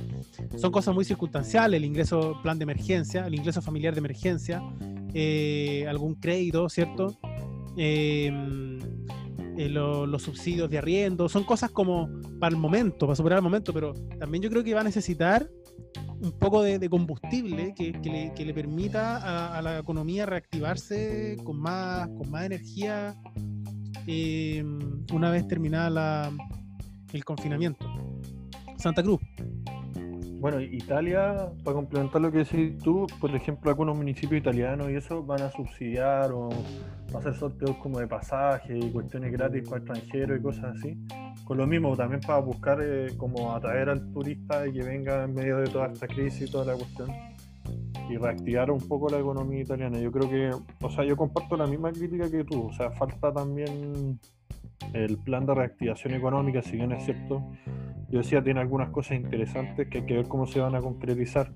son 0.56 0.72
cosas 0.72 0.94
muy 0.94 1.04
circunstanciales, 1.04 1.76
el 1.76 1.84
ingreso, 1.84 2.40
plan 2.42 2.58
de 2.58 2.62
emergencia, 2.62 3.26
el 3.26 3.34
ingreso 3.34 3.60
familiar 3.60 3.92
de 3.92 3.98
emergencia, 3.98 4.62
eh, 5.12 5.84
algún 5.86 6.14
crédito, 6.14 6.70
¿cierto? 6.70 7.18
Eh, 7.76 8.32
eh, 9.56 9.68
los 9.68 10.22
subsidios 10.22 10.70
de 10.70 10.78
arriendo, 10.78 11.28
son 11.28 11.44
cosas 11.44 11.70
como 11.70 12.08
para 12.40 12.54
el 12.54 12.60
momento, 12.60 13.06
para 13.06 13.16
superar 13.16 13.38
el 13.38 13.42
momento, 13.42 13.72
pero 13.72 13.92
también 14.18 14.42
yo 14.42 14.50
creo 14.50 14.64
que 14.64 14.74
va 14.74 14.80
a 14.80 14.84
necesitar 14.84 15.48
un 16.20 16.32
poco 16.32 16.62
de, 16.62 16.88
combustible 16.88 17.74
que, 17.74 17.92
le, 18.44 18.54
permita 18.54 19.56
a, 19.56 19.62
la 19.62 19.78
economía 19.78 20.26
reactivarse 20.26 21.36
con 21.44 21.58
más, 21.58 22.08
con 22.08 22.30
más 22.30 22.46
energía 22.46 23.14
em, 24.06 25.04
una 25.12 25.30
vez 25.30 25.46
terminada 25.46 26.32
el 27.12 27.24
confinamiento. 27.24 27.86
Santa 28.78 29.02
Cruz. 29.02 29.20
Bueno, 30.44 30.60
Italia, 30.60 31.48
para 31.64 31.74
complementar 31.74 32.20
lo 32.20 32.30
que 32.30 32.44
decís 32.44 32.76
tú, 32.76 33.06
por 33.18 33.34
ejemplo, 33.34 33.70
algunos 33.70 33.96
municipios 33.96 34.42
italianos 34.42 34.90
y 34.90 34.96
eso 34.96 35.24
van 35.24 35.40
a 35.40 35.50
subsidiar 35.50 36.32
o 36.32 36.50
hacer 37.16 37.32
sorteos 37.32 37.78
como 37.78 37.98
de 37.98 38.06
pasajes 38.06 38.76
y 38.78 38.90
cuestiones 38.90 39.32
gratis 39.32 39.66
para 39.66 39.78
extranjeros 39.78 40.38
y 40.38 40.42
cosas 40.42 40.76
así. 40.76 40.98
Con 41.44 41.56
lo 41.56 41.66
mismo, 41.66 41.96
también 41.96 42.20
para 42.20 42.40
buscar 42.40 42.78
eh, 42.82 43.16
como 43.16 43.54
atraer 43.54 43.88
al 43.88 44.12
turista 44.12 44.68
y 44.68 44.74
que 44.74 44.82
venga 44.82 45.24
en 45.24 45.32
medio 45.32 45.56
de 45.56 45.66
toda 45.66 45.86
esta 45.86 46.06
crisis 46.06 46.50
y 46.50 46.52
toda 46.52 46.66
la 46.66 46.74
cuestión 46.74 47.08
y 48.10 48.18
reactivar 48.18 48.70
un 48.70 48.86
poco 48.86 49.08
la 49.08 49.20
economía 49.20 49.62
italiana. 49.62 49.98
Yo 49.98 50.12
creo 50.12 50.28
que, 50.28 50.50
o 50.82 50.90
sea, 50.90 51.04
yo 51.04 51.16
comparto 51.16 51.56
la 51.56 51.66
misma 51.66 51.90
crítica 51.90 52.30
que 52.30 52.44
tú, 52.44 52.66
o 52.66 52.72
sea, 52.74 52.90
falta 52.90 53.32
también 53.32 54.20
el 54.92 55.16
plan 55.16 55.46
de 55.46 55.54
reactivación 55.54 56.12
económica, 56.12 56.60
si 56.60 56.76
bien 56.76 56.92
es 56.92 57.02
cierto, 57.02 57.42
yo 58.14 58.20
decía, 58.20 58.44
tiene 58.44 58.60
algunas 58.60 58.90
cosas 58.90 59.16
interesantes 59.16 59.88
que 59.88 59.98
hay 59.98 60.06
que 60.06 60.14
ver 60.14 60.28
cómo 60.28 60.46
se 60.46 60.60
van 60.60 60.76
a 60.76 60.80
concretizar, 60.80 61.52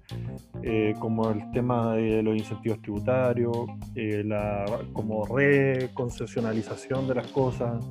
eh, 0.65 0.93
como 0.99 1.31
el 1.31 1.49
tema 1.53 1.95
de 1.95 2.21
los 2.21 2.37
incentivos 2.37 2.83
tributarios, 2.83 3.57
eh, 3.95 4.25
la 4.25 4.65
como 4.93 5.25
reconcesionalización 5.25 7.07
de 7.07 7.15
las 7.15 7.29
cosas, 7.29 7.89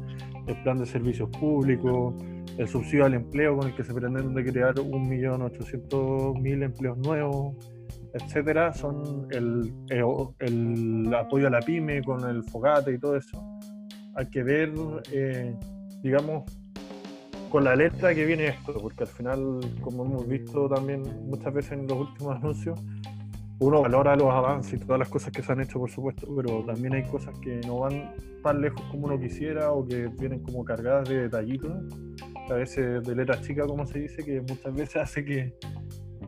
el 0.47 0.61
plan 0.63 0.79
de 0.79 0.85
servicios 0.85 1.29
públicos, 1.29 2.13
el 2.57 2.67
subsidio 2.67 3.05
al 3.05 3.13
empleo 3.13 3.55
con 3.55 3.69
el 3.69 3.73
que 3.73 3.85
se 3.85 3.93
pretende 3.93 4.43
crear 4.43 4.75
1.800.000 4.75 6.63
empleos 6.63 6.97
nuevos, 6.97 7.55
etcétera, 8.15 8.73
son 8.73 9.29
el, 9.31 9.73
el, 9.87 10.03
el, 10.39 11.13
apoyo 11.13 11.47
a 11.47 11.51
la 11.51 11.61
pyme 11.61 12.03
con 12.03 12.29
el 12.29 12.43
fogate 12.43 12.95
y 12.95 12.99
todo 12.99 13.15
eso. 13.15 13.41
Hay 14.15 14.25
que 14.25 14.43
ver, 14.43 14.73
eh, 15.13 15.55
digamos, 16.03 16.43
con 17.49 17.63
la 17.63 17.75
letra 17.75 18.13
que 18.13 18.25
viene 18.25 18.47
esto, 18.47 18.73
porque 18.81 19.03
al 19.03 19.09
final, 19.09 19.59
como 19.81 20.05
hemos 20.05 20.27
visto 20.27 20.67
también 20.67 21.03
muchas 21.27 21.53
veces 21.53 21.73
en 21.73 21.87
los 21.87 21.97
últimos 21.99 22.35
anuncios, 22.35 22.79
uno 23.59 23.81
valora 23.81 24.15
los 24.15 24.31
avances 24.31 24.73
y 24.73 24.77
todas 24.77 24.99
las 24.99 25.09
cosas 25.09 25.31
que 25.31 25.41
se 25.41 25.51
han 25.51 25.61
hecho, 25.61 25.79
por 25.79 25.89
supuesto, 25.89 26.27
pero 26.35 26.63
también 26.63 26.93
hay 26.93 27.03
cosas 27.03 27.37
que 27.39 27.59
no 27.65 27.79
van 27.79 28.13
tan 28.43 28.61
lejos 28.61 28.81
como 28.91 29.07
uno 29.07 29.19
quisiera 29.19 29.71
o 29.71 29.87
que 29.87 30.07
vienen 30.07 30.43
como 30.43 30.63
cargadas 30.63 31.09
de 31.09 31.23
detallitos, 31.23 31.71
a 32.49 32.53
veces 32.53 33.03
de 33.03 33.15
letra 33.15 33.41
chica, 33.41 33.65
como 33.65 33.85
se 33.85 33.99
dice, 33.99 34.23
que 34.23 34.41
muchas 34.41 34.73
veces 34.73 34.95
hace 35.01 35.25
que, 35.25 35.53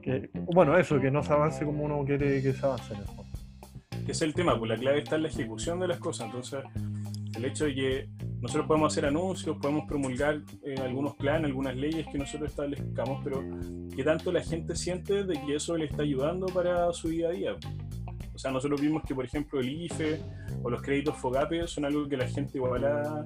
que 0.01 0.29
bueno, 0.33 0.77
eso, 0.77 0.99
que 0.99 1.11
no 1.11 1.21
se 1.21 1.33
avance 1.33 1.65
como 1.65 1.83
uno 1.83 2.03
quiere 2.03 2.41
que 2.41 2.53
se 2.53 2.65
avance 2.65 2.93
en 2.93 3.01
el 3.01 3.05
fondo. 3.05 3.31
es 4.07 4.21
el 4.21 4.33
tema, 4.33 4.57
pues 4.57 4.69
la 4.69 4.77
clave 4.77 4.99
está 4.99 5.17
en 5.17 5.23
la 5.23 5.27
ejecución 5.27 5.79
de 5.79 5.87
las 5.87 5.99
cosas, 5.99 6.27
entonces 6.27 6.63
el 7.35 7.45
hecho 7.45 7.65
de 7.65 7.75
que 7.75 8.09
nosotros 8.41 8.67
podemos 8.67 8.93
hacer 8.93 9.05
anuncios, 9.05 9.57
podemos 9.57 9.85
promulgar 9.85 10.41
eh, 10.63 10.75
algunos 10.81 11.15
planes, 11.15 11.45
algunas 11.45 11.75
leyes 11.75 12.07
que 12.11 12.17
nosotros 12.17 12.49
establezcamos, 12.49 13.21
pero 13.23 13.43
¿qué 13.95 14.03
tanto 14.03 14.31
la 14.31 14.41
gente 14.41 14.75
siente 14.75 15.23
de 15.25 15.41
que 15.45 15.55
eso 15.55 15.75
le 15.75 15.85
está 15.85 16.03
ayudando 16.03 16.45
para 16.47 16.91
su 16.93 17.09
día 17.09 17.29
a 17.29 17.31
día? 17.31 17.55
O 18.33 18.41
sea, 18.41 18.51
nosotros 18.51 18.79
vimos 18.79 19.03
que, 19.05 19.13
por 19.13 19.25
ejemplo, 19.25 19.59
el 19.59 19.69
IFE 19.69 20.21
o 20.63 20.69
los 20.69 20.81
créditos 20.81 21.17
FOGAPE 21.17 21.67
son 21.67 21.83
algo 21.83 22.07
que 22.07 22.15
la 22.15 22.25
gente 22.25 22.57
igual 22.57 22.85
ha, 22.85 23.25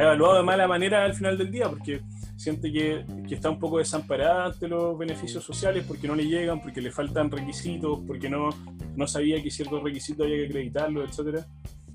evaluado 0.00 0.38
de 0.38 0.42
mala 0.42 0.66
manera 0.66 1.04
al 1.04 1.14
final 1.14 1.38
del 1.38 1.52
día, 1.52 1.68
porque 1.68 2.00
siente 2.36 2.72
que, 2.72 3.04
que, 3.28 3.36
está 3.36 3.48
un 3.48 3.60
poco 3.60 3.78
desamparada 3.78 4.46
ante 4.46 4.66
los 4.66 4.98
beneficios 4.98 5.44
sociales 5.44 5.84
porque 5.86 6.08
no 6.08 6.16
le 6.16 6.26
llegan, 6.26 6.60
porque 6.60 6.80
le 6.80 6.90
faltan 6.90 7.30
requisitos, 7.30 8.00
porque 8.04 8.28
no, 8.28 8.48
no 8.96 9.06
sabía 9.06 9.40
que 9.40 9.48
ciertos 9.52 9.80
requisitos 9.80 10.26
había 10.26 10.38
que 10.38 10.46
acreditarlos, 10.46 11.08
etcétera. 11.08 11.46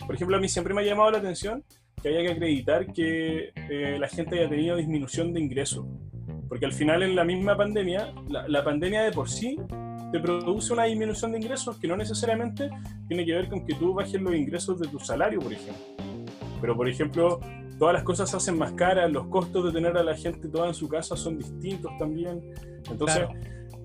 Por 0.05 0.15
ejemplo, 0.15 0.37
a 0.37 0.39
mí 0.39 0.47
siempre 0.47 0.73
me 0.73 0.83
ha 0.83 0.85
llamado 0.85 1.11
la 1.11 1.17
atención 1.17 1.61
que 2.01 2.09
haya 2.09 2.21
que 2.21 2.31
acreditar 2.31 2.93
que 2.93 3.51
eh, 3.55 3.97
la 3.99 4.07
gente 4.07 4.39
haya 4.39 4.49
tenido 4.49 4.75
disminución 4.75 5.33
de 5.33 5.39
ingresos. 5.39 5.85
Porque 6.47 6.65
al 6.65 6.73
final 6.73 7.03
en 7.03 7.15
la 7.15 7.23
misma 7.23 7.57
pandemia, 7.57 8.13
la, 8.29 8.63
pandemia 8.63 9.03
de 9.03 9.11
por 9.11 9.29
sí 9.29 9.57
te 10.11 10.19
produce 10.19 10.71
una 10.73 10.85
disminución 10.85 11.31
de 11.31 11.39
ingresos 11.39 11.77
que 11.77 11.87
no 11.87 11.97
necesariamente 11.97 12.69
tiene 13.07 13.25
que 13.25 13.33
ver 13.33 13.49
con 13.49 13.65
que 13.65 13.73
tú 13.75 13.93
bajes 13.93 14.21
los 14.21 14.33
ingresos 14.33 14.79
de 14.79 14.87
tu 14.87 14.99
salario, 14.99 15.39
por 15.39 15.51
ejemplo. 15.51 15.83
Pero, 16.61 16.75
por 16.75 16.87
ejemplo, 16.87 17.39
todas 17.77 17.93
las 17.93 18.03
cosas 18.03 18.29
se 18.29 18.37
hacen 18.37 18.57
más 18.57 18.71
caras, 18.73 19.11
los 19.11 19.27
costos 19.27 19.65
de 19.65 19.71
tener 19.71 19.97
a 19.97 20.03
la 20.03 20.15
gente 20.15 20.47
toda 20.47 20.67
en 20.67 20.73
su 20.73 20.87
casa 20.87 21.17
son 21.17 21.37
distintos 21.37 21.91
también. 21.99 22.41
Entonces, 22.89 23.27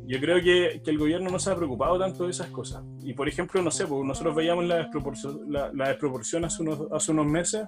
yo 0.06 0.20
creo 0.20 0.36
que, 0.36 0.80
que, 0.84 0.90
el 0.90 0.98
gobierno 0.98 1.30
no 1.30 1.38
se 1.38 1.50
ha 1.50 1.56
preocupado 1.56 1.98
tanto 1.98 2.24
de 2.24 2.30
esas 2.30 2.48
cosas. 2.48 2.84
Y, 3.02 3.14
por 3.14 3.28
ejemplo, 3.28 3.60
no 3.60 3.70
sé, 3.70 3.86
pues 3.86 4.04
nosotros 4.04 4.36
veíamos 4.36 4.66
la 4.66 4.76
desproporción, 4.76 5.40
la, 5.48 5.72
la 5.74 5.88
desproporción 5.88 6.44
hace, 6.44 6.62
unos, 6.62 6.86
hace 6.92 7.10
unos 7.10 7.26
meses 7.26 7.66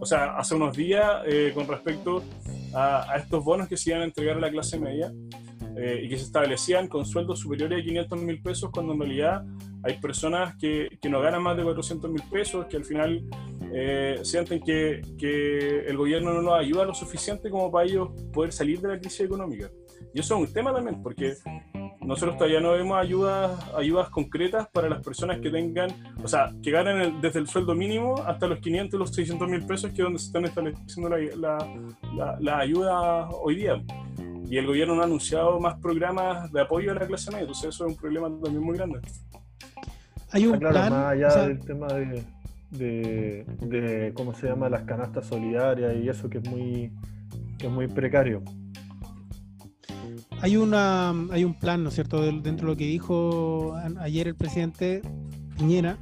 o 0.00 0.06
sea, 0.06 0.36
hace 0.36 0.54
unos 0.54 0.76
días 0.76 1.22
eh, 1.26 1.52
con 1.54 1.66
respecto 1.66 2.22
a, 2.74 3.16
estos 3.16 3.44
bonos 3.44 3.68
que 3.68 3.76
se 3.76 3.90
iban 3.90 4.02
a 4.02 4.04
entregar 4.04 4.36
a 4.36 4.40
la 4.40 4.50
clase 4.50 4.78
media 4.78 5.12
eh, 5.76 6.02
y 6.04 6.08
que 6.08 6.16
se 6.16 6.24
establecían 6.24 6.88
con 6.88 7.04
sueldos 7.04 7.40
superiores 7.40 7.80
a 7.80 7.84
500 7.84 8.20
mil 8.20 8.42
pesos, 8.42 8.70
cuando 8.72 8.92
en 8.92 9.00
realidad 9.00 9.44
hay 9.82 9.98
personas 9.98 10.56
que, 10.56 10.98
que, 11.00 11.08
no 11.08 11.20
ganan 11.20 11.42
más 11.42 11.56
de 11.56 11.62
400 11.62 12.10
mil 12.10 12.22
pesos, 12.30 12.66
que 12.66 12.76
al 12.76 12.84
final 12.84 13.24
eh, 13.72 14.20
sienten 14.22 14.60
que, 14.60 15.02
que, 15.18 15.80
el 15.86 15.96
gobierno 15.96 16.32
no 16.32 16.42
los 16.42 16.54
ayuda 16.54 16.84
lo 16.84 16.94
suficiente 16.94 17.50
como 17.50 17.70
para 17.70 17.86
ellos 17.86 18.08
poder 18.32 18.52
salir 18.52 18.80
de 18.80 18.88
la 18.88 18.98
crisis 18.98 19.20
económica. 19.20 19.70
Y 20.14 20.20
eso 20.20 20.36
es 20.36 20.48
un 20.48 20.52
tema 20.52 20.72
también, 20.72 21.02
porque 21.02 21.34
nosotros 22.08 22.38
todavía 22.38 22.60
no 22.60 22.72
vemos 22.72 22.98
ayudas, 22.98 23.50
ayudas 23.76 24.08
concretas 24.08 24.66
para 24.68 24.88
las 24.88 25.04
personas 25.04 25.40
que 25.40 25.50
tengan, 25.50 25.90
o 26.24 26.26
sea, 26.26 26.54
que 26.62 26.70
ganen 26.70 27.20
desde 27.20 27.38
el 27.38 27.46
sueldo 27.46 27.74
mínimo 27.74 28.14
hasta 28.26 28.46
los 28.46 28.60
500, 28.60 28.98
los 28.98 29.14
600 29.14 29.46
mil 29.46 29.66
pesos, 29.66 29.90
que 29.90 30.00
es 30.00 30.04
donde 30.04 30.18
se 30.18 30.24
están 30.28 30.46
estableciendo 30.46 31.10
la, 31.10 31.58
la, 32.16 32.38
la, 32.40 32.58
ayuda 32.58 33.28
hoy 33.28 33.56
día. 33.56 33.84
Y 34.48 34.56
el 34.56 34.66
gobierno 34.66 34.94
no 34.94 35.02
ha 35.02 35.04
anunciado 35.04 35.60
más 35.60 35.78
programas 35.80 36.50
de 36.50 36.62
apoyo 36.62 36.92
a 36.92 36.94
la 36.94 37.06
clase 37.06 37.30
media, 37.30 37.42
entonces 37.42 37.74
eso 37.74 37.84
es 37.84 37.92
un 37.92 37.98
problema 37.98 38.28
también 38.42 38.62
muy 38.62 38.78
grande. 38.78 39.00
Hay 40.30 40.46
un 40.46 40.58
claro, 40.58 40.76
plan, 40.76 40.90
más 40.90 41.12
allá 41.12 41.46
del 41.46 41.58
tema 41.58 41.88
de, 41.88 42.24
de, 42.70 43.44
de, 43.60 44.12
cómo 44.14 44.32
se 44.32 44.46
llama 44.46 44.70
las 44.70 44.84
canastas 44.84 45.26
solidarias 45.26 45.94
y 46.02 46.08
eso 46.08 46.30
que 46.30 46.38
es 46.38 46.48
muy 46.48 46.90
que 47.58 47.66
es 47.66 47.72
muy 47.72 47.86
precario 47.86 48.42
hay, 50.40 50.56
una, 50.56 51.10
hay 51.30 51.44
un 51.44 51.54
plan, 51.54 51.82
¿no 51.82 51.88
es 51.88 51.94
cierto?, 51.94 52.22
dentro 52.22 52.66
de 52.66 52.72
lo 52.72 52.76
que 52.76 52.86
dijo 52.86 53.74
ayer 54.00 54.28
el 54.28 54.36
presidente 54.36 55.02
Piñera. 55.56 55.98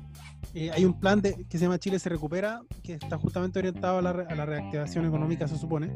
Eh, 0.54 0.70
hay 0.72 0.84
un 0.86 0.98
plan 0.98 1.20
de, 1.20 1.44
que 1.50 1.58
se 1.58 1.64
llama 1.64 1.78
Chile 1.78 1.98
se 1.98 2.08
recupera, 2.08 2.62
que 2.82 2.94
está 2.94 3.18
justamente 3.18 3.58
orientado 3.58 3.98
a 3.98 4.02
la, 4.02 4.12
reactivación 4.12 5.04
económica, 5.04 5.46
se 5.46 5.58
supone. 5.58 5.90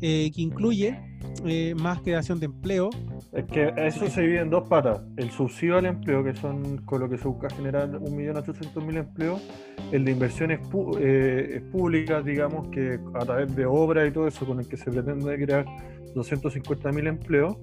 eh, 0.00 0.32
que 0.34 0.42
incluye 0.42 0.98
eh, 1.44 1.74
más 1.76 2.00
creación 2.00 2.40
de 2.40 2.46
empleo. 2.46 2.90
Es 3.32 3.44
que 3.44 3.72
eso 3.76 4.08
se 4.08 4.22
divide 4.22 4.40
en 4.40 4.50
dos 4.50 4.68
patas. 4.68 5.00
El 5.16 5.30
subsidio 5.30 5.78
al 5.78 5.86
empleo, 5.86 6.24
que 6.24 6.34
son 6.34 6.78
con 6.78 7.00
lo 7.00 7.08
que 7.08 7.18
se 7.18 7.28
busca 7.28 7.48
generar 7.50 7.88
1.800.000 7.88 8.96
empleos. 8.96 9.40
El 9.92 10.04
de 10.04 10.10
inversiones 10.10 10.60
eh, 10.98 11.62
públicas, 11.70 12.24
digamos, 12.24 12.68
que 12.68 12.98
a 13.14 13.24
través 13.24 13.54
de 13.54 13.66
obras 13.66 14.08
y 14.08 14.10
todo 14.10 14.26
eso, 14.26 14.44
con 14.44 14.58
el 14.58 14.66
que 14.66 14.76
se 14.76 14.90
pretende 14.90 15.36
crear 15.44 15.64
250.000 16.14 17.06
empleos. 17.06 17.56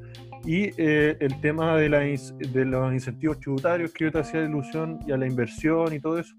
Y 0.45 0.71
el 0.79 1.41
tema 1.41 1.75
de, 1.75 1.89
la, 1.89 1.99
de 1.99 2.65
los 2.65 2.93
incentivos 2.93 3.39
tributarios 3.41 3.91
que 3.91 4.05
yo 4.05 4.11
te 4.11 4.19
hacía 4.19 4.41
ilusión 4.41 4.99
y 5.05 5.11
a 5.11 5.17
la 5.17 5.27
inversión 5.27 5.93
y 5.93 5.99
todo 5.99 6.17
eso, 6.17 6.35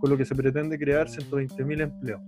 con 0.00 0.08
lo 0.08 0.16
que 0.16 0.24
se 0.24 0.34
pretende 0.34 0.78
crear 0.78 1.08
120.000 1.08 1.82
empleos. 1.82 2.22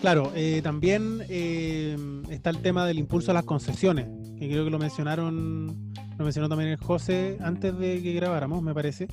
Claro, 0.00 0.32
eh, 0.34 0.60
también 0.62 1.20
eh, 1.28 1.94
está 2.30 2.48
el 2.48 2.62
tema 2.62 2.86
del 2.86 2.98
impulso 2.98 3.32
a 3.32 3.34
las 3.34 3.44
concesiones, 3.44 4.06
que 4.38 4.48
creo 4.48 4.64
que 4.64 4.70
lo 4.70 4.78
mencionaron, 4.78 5.92
lo 6.16 6.24
mencionó 6.24 6.48
también 6.48 6.70
el 6.70 6.78
José 6.78 7.36
antes 7.40 7.78
de 7.78 8.00
que 8.02 8.14
grabáramos, 8.14 8.62
me 8.62 8.72
parece. 8.72 9.08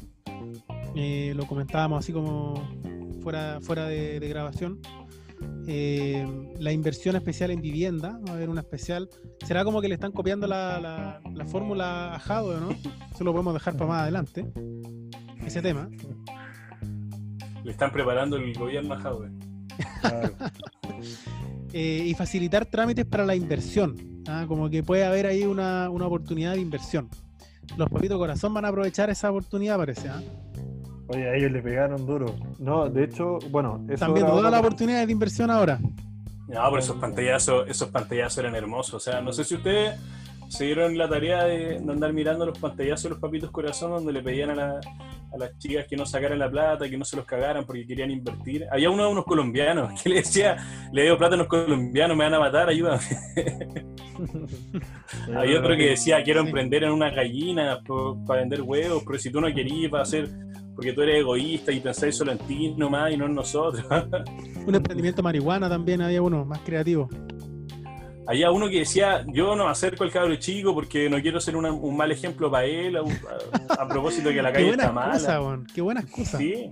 Eh, 0.96 1.34
lo 1.36 1.46
comentábamos 1.46 2.00
así 2.00 2.14
como 2.14 2.54
fuera, 3.28 3.60
fuera 3.60 3.86
de, 3.88 4.26
grabación. 4.30 4.80
la 5.68 6.72
inversión 6.72 7.18
especial 7.18 7.52
en 7.52 7.62
vivienda, 7.62 8.18
va 8.26 8.32
a 8.32 8.36
haber 8.36 8.48
una 8.48 8.62
especial. 8.62 9.10
Será 9.46 9.66
como 9.66 9.82
que 9.82 9.90
le 9.90 9.96
están 9.96 10.14
copiando 10.14 10.48
la, 10.48 11.20
la, 11.36 11.46
fórmula 11.46 12.16
a 12.16 12.20
Jado, 12.20 12.58
¿no? 12.58 12.70
Eso 12.72 13.26
lo 13.26 13.34
podemos 13.34 13.54
dejar 13.54 13.74
para 13.76 13.88
más 13.88 14.02
adelante. 14.04 14.46
Ese 15.46 15.62
tema. 15.62 15.90
Le 17.66 17.72
están 17.72 17.92
preparando 17.92 18.38
el 18.38 18.54
gobierno 18.54 18.94
a 18.94 19.00
Jado. 19.02 19.28
Eh, 21.74 22.06
y 22.08 22.14
facilitar 22.14 22.66
trámites 22.66 23.06
para 23.06 23.26
la 23.26 23.36
inversión. 23.36 24.24
¿ah? 24.28 24.46
Como 24.48 24.70
que 24.70 24.84
puede 24.84 25.06
haber 25.06 25.28
ahí 25.28 25.44
una, 25.44 25.90
oportunidad 25.90 26.54
de 26.54 26.62
inversión. 26.62 27.10
Los 27.76 27.90
papitos 27.90 28.18
corazón 28.18 28.54
van 28.54 28.64
a 28.66 28.70
aprovechar 28.70 29.10
esa 29.10 29.30
oportunidad, 29.30 29.78
parece. 29.78 30.08
¿ah? 30.08 30.24
Oye, 31.10 31.30
a 31.30 31.36
ellos 31.36 31.52
le 31.52 31.62
pegaron 31.62 32.06
duro. 32.06 32.36
No, 32.60 32.90
de 32.90 33.06
hecho, 33.06 33.40
bueno. 33.50 33.86
Están 33.90 34.14
viendo 34.14 34.34
todas 34.34 34.52
las 34.52 34.60
oportunidades 34.60 35.08
de 35.08 35.14
inversión 35.14 35.50
ahora. 35.50 35.80
No, 36.48 36.64
pero 36.64 36.80
esos 36.80 36.98
pantallazos, 36.98 37.70
esos 37.70 37.90
pantallazos 37.90 38.38
eran 38.40 38.56
hermosos. 38.56 38.94
O 38.96 39.00
sea, 39.00 39.22
no 39.22 39.32
sé 39.32 39.44
si 39.44 39.56
ustedes 39.56 40.00
se 40.50 40.66
dieron 40.66 40.98
la 40.98 41.10
tarea 41.10 41.44
de, 41.44 41.78
andar 41.78 42.14
mirando 42.14 42.46
los 42.46 42.58
pantallazos 42.58 43.04
de 43.04 43.10
los 43.10 43.20
papitos 43.20 43.52
corazón 43.52 43.92
donde 43.92 44.14
le 44.14 44.22
pedían 44.22 44.58
a, 44.58 44.80
a, 44.80 45.38
las 45.38 45.58
chicas 45.58 45.86
que 45.88 45.98
no 45.98 46.06
sacaran 46.06 46.40
la 46.40 46.50
plata, 46.50 46.90
que 46.90 46.98
no 46.98 47.04
se 47.04 47.18
los 47.18 47.26
cagaran 47.26 47.66
porque 47.66 47.86
querían 47.86 48.12
invertir. 48.12 48.66
Había 48.72 48.90
uno 48.90 49.04
de 49.04 49.12
unos 49.12 49.26
colombianos 49.26 50.02
que 50.02 50.10
le 50.10 50.16
decía, 50.18 50.58
le 50.92 51.04
dio 51.04 51.18
plata 51.18 51.36
a 51.36 51.38
unos 51.38 51.48
colombianos, 51.48 52.16
me 52.16 52.24
van 52.24 52.34
a 52.34 52.40
matar, 52.40 52.70
ayúdame. 52.70 53.04
Había 55.36 55.60
otro 55.60 55.76
que 55.76 55.90
decía, 55.90 56.24
quiero 56.24 56.42
emprender 56.42 56.84
en 56.86 56.92
una 56.92 57.10
gallina 57.10 57.82
para 58.26 58.40
vender 58.40 58.62
huevos, 58.62 59.04
pero 59.06 59.20
si 59.20 59.30
tú 59.30 59.42
no 59.42 59.54
querías, 59.54 59.92
para 59.92 60.04
hacer 60.04 60.30
porque 60.78 60.94
tú 60.94 61.02
eres 61.02 61.22
egoísta 61.22 61.72
y 61.72 61.80
pensáis 61.80 62.16
solo 62.16 62.32
en 62.32 62.38
ti 62.38 62.76
nomás 62.78 63.12
y 63.12 63.18
no 63.18 63.26
en 63.26 63.34
nosotros. 63.34 63.84
Un 64.68 64.76
emprendimiento 64.76 65.24
marihuana 65.24 65.68
también 65.68 66.04
había 66.04 66.22
uno, 66.22 66.46
más 66.46 66.60
creativo. 66.60 67.10
Había 68.28 68.52
uno 68.52 68.70
que 68.70 68.80
decía, 68.80 69.26
yo 69.34 69.56
no 69.56 69.68
acerco 69.68 70.04
al 70.04 70.12
cabro 70.12 70.36
chico 70.36 70.76
porque 70.76 71.10
no 71.10 71.20
quiero 71.20 71.42
ser 71.42 71.56
un 71.56 71.98
mal 71.98 72.12
ejemplo 72.12 72.52
para 72.52 72.66
él, 72.66 72.96
a, 72.96 73.88
propósito 73.88 74.30
de 74.30 74.36
que 74.36 74.42
la 74.44 74.52
calle 74.54 74.70
está 74.70 74.92
mala. 74.92 75.64
Qué 75.74 75.82
buena 75.82 76.02
excusa. 76.02 76.38
Sí. 76.38 76.70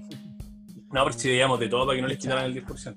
No, 0.91 1.04
pero 1.04 1.13
si 1.13 1.30
veíamos 1.30 1.60
de 1.60 1.68
todo 1.68 1.88
para 1.88 1.96
que 1.96 2.02
no 2.04 2.08
les 2.08 2.20
quitaran 2.20 2.46
el 2.46 2.63
10%. 2.63 2.94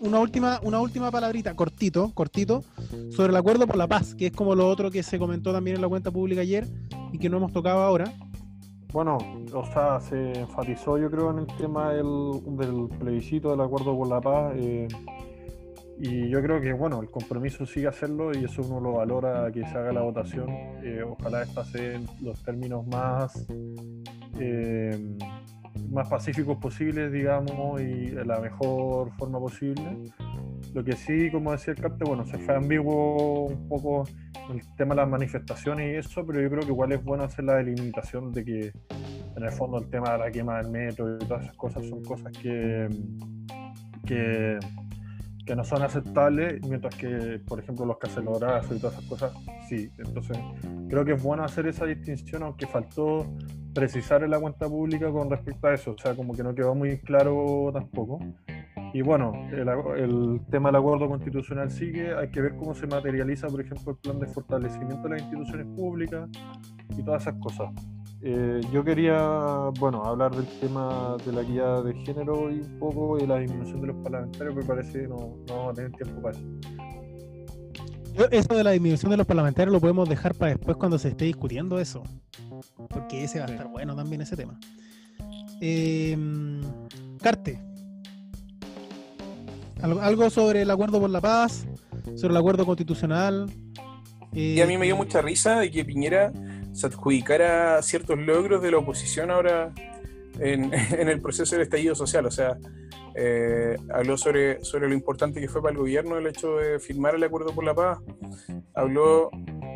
Una 0.00 0.20
última, 0.20 0.58
una 0.62 0.80
última 0.80 1.10
palabrita, 1.10 1.54
cortito, 1.54 2.12
cortito, 2.14 2.64
sobre 3.10 3.30
el 3.30 3.36
acuerdo 3.36 3.66
por 3.66 3.76
la 3.76 3.88
paz, 3.88 4.14
que 4.14 4.26
es 4.26 4.32
como 4.32 4.54
lo 4.54 4.68
otro 4.68 4.90
que 4.90 5.02
se 5.02 5.18
comentó 5.18 5.52
también 5.52 5.76
en 5.76 5.82
la 5.82 5.88
cuenta 5.88 6.10
pública 6.10 6.40
ayer 6.40 6.66
y 7.12 7.18
que 7.18 7.28
no 7.28 7.36
hemos 7.36 7.52
tocado 7.52 7.80
ahora. 7.80 8.12
Bueno, 8.96 9.18
o 9.52 9.66
sea, 9.66 10.00
se 10.00 10.40
enfatizó 10.40 10.96
yo 10.96 11.10
creo 11.10 11.30
en 11.30 11.40
el 11.40 11.46
tema 11.58 11.92
del, 11.92 12.88
plebiscito 12.98 13.50
del 13.50 13.60
acuerdo 13.60 13.94
por 13.94 14.08
la 14.08 14.22
paz. 14.22 14.54
Eh, 14.56 14.88
y 15.98 16.30
yo 16.30 16.40
creo 16.40 16.62
que, 16.62 16.72
bueno, 16.72 17.02
el 17.02 17.10
compromiso 17.10 17.66
sigue 17.66 17.88
hacerlo 17.88 18.32
y 18.34 18.46
eso 18.46 18.62
uno 18.62 18.80
lo 18.80 18.92
valora 18.94 19.52
que 19.52 19.66
se 19.66 19.76
haga 19.76 19.92
la 19.92 20.00
votación. 20.00 20.48
Eh, 20.82 21.04
ojalá 21.06 21.42
esta 21.42 21.62
sea 21.62 22.00
los 22.22 22.42
términos 22.42 22.86
más, 22.86 23.46
eh, 24.40 25.18
más 25.90 26.08
pacíficos 26.08 26.56
posibles, 26.56 27.12
digamos, 27.12 27.78
y 27.82 28.06
de 28.12 28.24
la 28.24 28.40
mejor 28.40 29.10
forma 29.18 29.38
posible. 29.38 30.10
Lo 30.76 30.84
que 30.84 30.92
sí, 30.92 31.30
como 31.30 31.52
decía 31.52 31.72
el 31.72 31.80
Capte, 31.80 32.04
bueno, 32.04 32.26
se 32.26 32.36
fue 32.36 32.54
ambiguo 32.54 33.46
un 33.46 33.66
poco 33.66 34.04
el 34.50 34.60
tema 34.76 34.94
de 34.94 35.00
las 35.00 35.08
manifestaciones 35.08 35.90
y 35.90 35.96
eso, 35.96 36.26
pero 36.26 36.42
yo 36.42 36.50
creo 36.50 36.60
que 36.60 36.68
igual 36.68 36.92
es 36.92 37.02
bueno 37.02 37.24
hacer 37.24 37.46
la 37.46 37.54
delimitación 37.54 38.30
de 38.30 38.44
que, 38.44 38.72
en 39.36 39.42
el 39.42 39.50
fondo, 39.52 39.78
el 39.78 39.88
tema 39.88 40.12
de 40.12 40.18
la 40.18 40.30
quema 40.30 40.58
del 40.58 40.70
metro 40.70 41.16
y 41.16 41.18
todas 41.20 41.44
esas 41.44 41.56
cosas 41.56 41.86
son 41.88 42.04
cosas 42.04 42.30
que. 42.30 42.90
que 44.06 44.58
no 45.56 45.64
son 45.64 45.82
aceptables, 45.82 46.60
mientras 46.68 46.94
que, 46.94 47.40
por 47.48 47.58
ejemplo, 47.58 47.86
los 47.86 47.96
caselograzos 47.96 48.76
y 48.76 48.78
todas 48.78 48.98
esas 48.98 49.08
cosas, 49.08 49.32
sí. 49.70 49.88
Entonces, 49.96 50.36
creo 50.90 51.06
que 51.06 51.12
es 51.12 51.22
bueno 51.22 51.42
hacer 51.42 51.68
esa 51.68 51.86
distinción, 51.86 52.42
aunque 52.42 52.66
faltó 52.66 53.26
precisar 53.72 54.22
en 54.24 54.30
la 54.30 54.38
cuenta 54.38 54.68
pública 54.68 55.10
con 55.10 55.30
respecto 55.30 55.68
a 55.68 55.72
eso, 55.72 55.92
o 55.92 55.98
sea, 55.98 56.14
como 56.14 56.34
que 56.34 56.42
no 56.42 56.54
quedó 56.54 56.74
muy 56.74 56.98
claro 56.98 57.70
tampoco. 57.72 58.18
Y 58.92 59.02
bueno, 59.02 59.32
el, 59.52 59.68
el 59.98 60.40
tema 60.50 60.70
del 60.70 60.76
acuerdo 60.76 61.08
constitucional 61.08 61.70
sigue, 61.70 62.14
hay 62.14 62.30
que 62.30 62.40
ver 62.40 62.56
cómo 62.56 62.74
se 62.74 62.86
materializa, 62.86 63.48
por 63.48 63.60
ejemplo, 63.60 63.92
el 63.92 63.98
plan 63.98 64.18
de 64.18 64.26
fortalecimiento 64.26 65.02
de 65.02 65.10
las 65.10 65.22
instituciones 65.22 65.66
públicas 65.76 66.28
y 66.96 67.02
todas 67.02 67.22
esas 67.22 67.34
cosas. 67.40 67.70
Eh, 68.22 68.60
yo 68.72 68.82
quería, 68.82 69.70
bueno, 69.78 70.02
hablar 70.04 70.34
del 70.34 70.46
tema 70.60 71.16
de 71.24 71.32
la 71.32 71.42
guía 71.42 71.82
de 71.82 71.94
género 72.04 72.50
y 72.50 72.60
un 72.60 72.78
poco 72.78 73.18
de 73.18 73.26
la 73.26 73.38
disminución 73.38 73.80
de 73.82 73.88
los 73.88 73.96
parlamentarios, 73.96 74.56
me 74.56 74.64
parece 74.64 75.02
que 75.02 75.08
no, 75.08 75.16
no 75.16 75.56
vamos 75.56 75.72
a 75.72 75.74
tener 75.74 75.92
tiempo 75.92 76.22
para 76.22 76.36
eso. 76.36 76.46
Eso 78.30 78.54
de 78.54 78.64
la 78.64 78.70
disminución 78.70 79.10
de 79.10 79.18
los 79.18 79.26
parlamentarios 79.26 79.72
lo 79.72 79.80
podemos 79.80 80.08
dejar 80.08 80.34
para 80.34 80.52
después 80.52 80.78
cuando 80.78 80.98
se 80.98 81.08
esté 81.08 81.26
discutiendo 81.26 81.78
eso, 81.78 82.02
porque 82.88 83.22
ese 83.22 83.40
va 83.40 83.44
a 83.44 83.48
estar 83.48 83.68
bueno 83.68 83.94
también 83.94 84.22
ese 84.22 84.36
tema. 84.36 84.58
Eh, 85.60 86.16
Carte, 87.20 87.60
algo 89.82 90.30
sobre 90.30 90.62
el 90.62 90.70
acuerdo 90.70 91.00
por 91.00 91.10
la 91.10 91.20
paz, 91.20 91.66
sobre 92.16 92.32
el 92.32 92.36
acuerdo 92.36 92.64
constitucional. 92.64 93.50
y 94.32 94.60
a 94.60 94.66
mí 94.66 94.76
me 94.78 94.86
dio 94.86 94.96
mucha 94.96 95.22
risa 95.22 95.60
de 95.60 95.70
que 95.70 95.84
Piñera 95.84 96.32
se 96.72 96.86
adjudicara 96.88 97.80
ciertos 97.82 98.18
logros 98.18 98.62
de 98.62 98.70
la 98.70 98.78
oposición 98.78 99.30
ahora 99.30 99.72
en, 100.38 100.72
el 101.08 101.20
proceso 101.20 101.56
del 101.56 101.62
estallido 101.62 101.94
social. 101.94 102.26
O 102.26 102.30
sea, 102.30 102.58
eh, 103.14 103.76
habló 103.94 104.18
sobre, 104.18 104.62
sobre 104.62 104.88
lo 104.88 104.94
importante 104.94 105.40
que 105.40 105.48
fue 105.48 105.62
para 105.62 105.72
el 105.72 105.78
gobierno 105.78 106.18
el 106.18 106.26
hecho 106.26 106.56
de 106.56 106.78
firmar 106.78 107.14
el 107.14 107.24
acuerdo 107.24 107.54
por 107.54 107.64
la 107.64 107.74
paz, 107.74 107.98
habló 108.74 109.30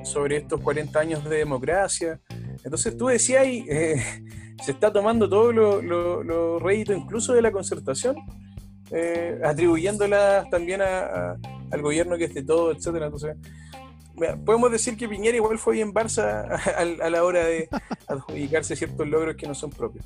sobre 0.04 0.36
estos 0.36 0.60
40 0.60 0.98
años 1.00 1.24
de 1.24 1.38
democracia. 1.38 2.20
Entonces 2.64 2.96
tú 2.96 3.06
decías, 3.06 3.44
eh, 3.46 3.96
se 4.62 4.72
está 4.72 4.92
tomando 4.92 5.28
todos 5.28 5.54
los 5.54 5.82
lo, 5.82 6.58
réditos 6.58 6.96
incluso 6.96 7.32
de 7.32 7.42
la 7.42 7.50
concertación, 7.50 8.16
eh, 8.90 9.40
atribuyéndolas 9.44 10.48
también 10.50 10.82
al 10.82 11.82
gobierno 11.82 12.16
que 12.16 12.24
esté 12.24 12.42
todo, 12.42 12.72
etcétera. 12.72 13.06
Entonces, 13.06 13.36
podemos 14.44 14.70
decir 14.70 14.96
que 14.96 15.08
Piñera 15.08 15.36
igual 15.36 15.58
fue 15.58 15.74
bien 15.74 15.92
Barça 15.92 16.48
a, 17.02 17.10
la 17.10 17.24
hora 17.24 17.44
de 17.44 17.68
adjudicarse 18.06 18.76
ciertos 18.76 19.08
logros 19.08 19.36
que 19.36 19.46
no 19.46 19.54
son 19.54 19.70
propios. 19.70 20.04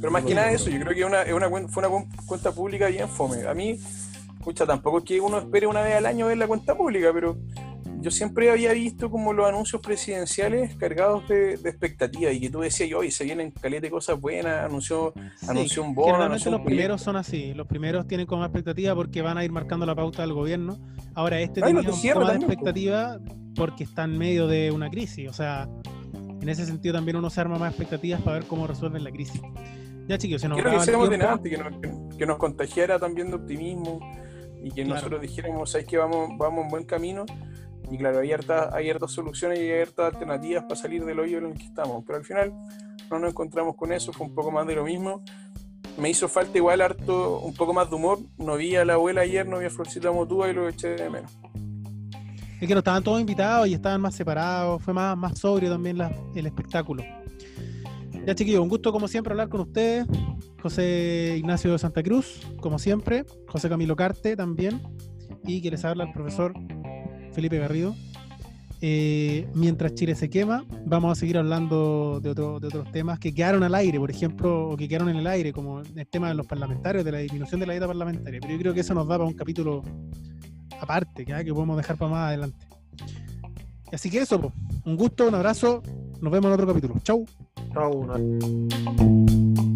Pero 0.00 0.12
más 0.12 0.24
que 0.24 0.34
nada 0.34 0.50
eso, 0.50 0.68
yo 0.68 0.78
creo 0.80 1.10
que 1.10 1.68
fue 1.68 1.86
una 1.86 2.06
cuenta 2.26 2.52
pública 2.52 2.88
bien 2.88 3.08
fome. 3.08 3.46
A 3.46 3.54
mí, 3.54 3.78
escucha, 4.38 4.66
tampoco 4.66 4.98
es 4.98 5.04
que 5.04 5.20
uno 5.20 5.38
espere 5.38 5.66
una 5.66 5.80
vez 5.80 5.94
al 5.94 6.06
año 6.06 6.26
ver 6.26 6.36
la 6.36 6.46
cuenta 6.46 6.76
pública, 6.76 7.10
pero 7.14 7.38
yo 8.04 8.10
siempre 8.10 8.50
había 8.50 8.70
visto 8.74 9.10
como 9.10 9.32
los 9.32 9.48
anuncios 9.48 9.80
presidenciales 9.80 10.76
cargados 10.76 11.26
de, 11.26 11.54
expectativa 11.54 12.30
y 12.30 12.38
que 12.38 12.50
tú 12.50 12.60
decías, 12.60 12.92
oye, 12.94 13.10
se 13.10 13.24
vienen 13.24 13.50
caleta 13.50 13.80
de 13.80 13.90
cosas 13.90 14.20
buenas, 14.20 14.62
anunció, 14.62 15.14
anunció 15.48 15.82
un 15.82 15.94
bono. 15.94 16.12
Generalmente 16.12 16.50
los 16.50 16.60
primeros 16.60 17.00
son 17.00 17.16
así, 17.16 17.54
los 17.54 17.66
primeros 17.66 18.06
tienen 18.06 18.26
como 18.26 18.44
expectativa 18.44 18.94
porque 18.94 19.22
van 19.22 19.38
a 19.38 19.44
ir 19.44 19.50
marcando 19.50 19.86
la 19.86 19.94
pauta 19.94 20.20
del 20.20 20.34
gobierno. 20.34 20.78
Ahora 21.14 21.40
este 21.40 21.62
tiene 21.62 21.80
un 21.80 21.86
poco 21.86 22.20
más 22.20 22.32
de 22.32 22.36
expectativa 22.36 23.18
porque 23.56 23.84
está 23.84 24.04
en 24.04 24.18
medio 24.18 24.48
de 24.48 24.70
una 24.70 24.90
crisis, 24.90 25.26
o 25.30 25.32
sea, 25.32 25.66
en 26.42 26.48
ese 26.50 26.66
sentido 26.66 26.94
también 26.94 27.16
uno 27.16 27.30
se 27.30 27.40
arma 27.40 27.58
más 27.58 27.70
expectativas 27.70 28.20
para 28.20 28.40
ver 28.40 28.46
cómo 28.46 28.66
resuelven 28.66 29.02
la 29.02 29.12
crisis. 29.12 29.40
Ya 30.08 30.18
chicos, 30.18 30.42
se 30.42 30.48
nos 30.50 30.60
Quiero 30.60 30.78
que 30.78 31.08
de 31.08 31.16
nada, 31.16 31.40
que 31.42 31.56
nos, 31.56 32.16
que 32.18 32.26
nos 32.26 32.36
contagiara 32.36 32.98
también 32.98 33.30
de 33.30 33.36
optimismo 33.36 34.00
y 34.62 34.70
que 34.72 34.84
nosotros 34.84 35.22
dijéramos, 35.22 35.70
sabes 35.70 35.86
que 35.86 35.96
vamos, 35.96 36.28
vamos 36.36 36.64
en 36.64 36.70
buen 36.70 36.84
camino 36.84 37.24
y 37.90 37.98
claro, 37.98 38.20
hay 38.20 38.32
hartas, 38.32 39.10
soluciones 39.12 39.58
y 39.58 39.62
hay 39.62 39.82
hartas 39.82 40.14
alternativas 40.14 40.64
para 40.64 40.76
salir 40.76 41.04
del 41.04 41.18
hoyo 41.20 41.38
en 41.38 41.46
el 41.46 41.54
que 41.54 41.64
estamos. 41.64 42.02
Pero 42.06 42.18
al 42.18 42.24
final 42.24 42.52
no 43.10 43.18
nos 43.18 43.30
encontramos 43.30 43.76
con 43.76 43.92
eso, 43.92 44.12
fue 44.12 44.26
un 44.26 44.34
poco 44.34 44.50
más 44.50 44.66
de 44.66 44.74
lo 44.74 44.84
mismo. 44.84 45.22
me 45.98 46.10
hizo 46.10 46.28
falta 46.28 46.58
igual 46.58 46.80
harto, 46.80 47.40
un 47.40 47.54
poco 47.54 47.72
más 47.72 47.90
de 47.90 47.96
humor. 47.96 48.18
No 48.38 48.56
vi 48.56 48.76
a 48.76 48.84
la 48.84 48.94
abuela 48.94 49.22
ayer, 49.22 49.46
no 49.46 49.58
vi 49.58 49.66
a 49.66 49.70
Florcita 49.70 50.10
Motúa 50.10 50.48
y 50.48 50.54
lo 50.54 50.68
eché 50.68 50.88
de 50.88 51.10
menos. 51.10 51.30
Es 52.60 52.68
que 52.68 52.74
no 52.74 52.78
estaban 52.78 53.02
todos 53.02 53.20
invitados 53.20 53.68
y 53.68 53.74
estaban 53.74 54.00
más 54.00 54.14
separados, 54.14 54.82
fue 54.82 54.94
más, 54.94 55.16
más 55.16 55.38
sobrio 55.38 55.70
también 55.70 55.98
el 56.34 56.46
espectáculo. 56.46 57.04
Ya 58.26 58.34
chiquillos, 58.34 58.62
un 58.62 58.70
gusto 58.70 58.90
como 58.90 59.06
siempre 59.06 59.32
hablar 59.32 59.50
con 59.50 59.60
ustedes. 59.60 60.06
José 60.62 61.34
Ignacio 61.36 61.72
de 61.72 61.78
Santa 61.78 62.02
Cruz, 62.02 62.40
como 62.60 62.78
siempre. 62.78 63.26
José 63.48 63.68
Camilo 63.68 63.96
Carte 63.96 64.34
también. 64.34 64.80
Y 65.44 65.60
que 65.60 65.70
les 65.70 65.84
habla 65.84 66.04
el 66.04 66.12
profesor 66.12 66.54
Felipe 67.34 67.58
Garrido. 67.58 67.94
Eh, 68.86 69.46
mientras 69.54 69.94
Chile 69.94 70.14
se 70.14 70.28
quema, 70.28 70.64
vamos 70.84 71.12
a 71.12 71.14
seguir 71.18 71.38
hablando 71.38 72.20
de, 72.22 72.30
otro- 72.30 72.60
de 72.60 72.66
otros 72.66 72.90
temas 72.92 73.18
que 73.18 73.34
quedaron 73.34 73.62
al 73.62 73.74
aire, 73.74 73.98
por 73.98 74.10
ejemplo, 74.10 74.68
o 74.70 74.76
que 74.76 74.86
quedaron 74.88 75.08
en 75.08 75.16
el 75.16 75.26
aire, 75.26 75.52
como 75.54 75.80
el 75.80 76.06
tema 76.06 76.28
de 76.28 76.34
los 76.34 76.46
parlamentarios, 76.46 77.02
de 77.04 77.12
la 77.12 77.18
disminución 77.18 77.60
de 77.60 77.66
la 77.66 77.72
dieta 77.72 77.86
parlamentaria. 77.86 78.40
Pero 78.40 78.52
yo 78.52 78.58
creo 78.58 78.74
que 78.74 78.80
eso 78.80 78.92
nos 78.92 79.06
da 79.08 79.14
para 79.16 79.28
un 79.28 79.34
capítulo 79.34 79.82
aparte, 80.80 81.24
que 81.24 81.54
podemos 81.54 81.76
dejar 81.78 81.96
para 81.96 82.10
más 82.10 82.28
adelante. 82.28 82.66
Así 83.90 84.10
que 84.10 84.18
eso, 84.18 84.52
un 84.84 84.96
gusto, 84.96 85.28
un 85.28 85.34
abrazo, 85.34 85.82
nos 86.20 86.32
vemos 86.32 86.48
en 86.48 86.52
otro 86.52 86.66
capítulo. 86.66 86.94
Chau. 87.02 87.24
Chao, 87.72 87.90
una- 87.90 89.73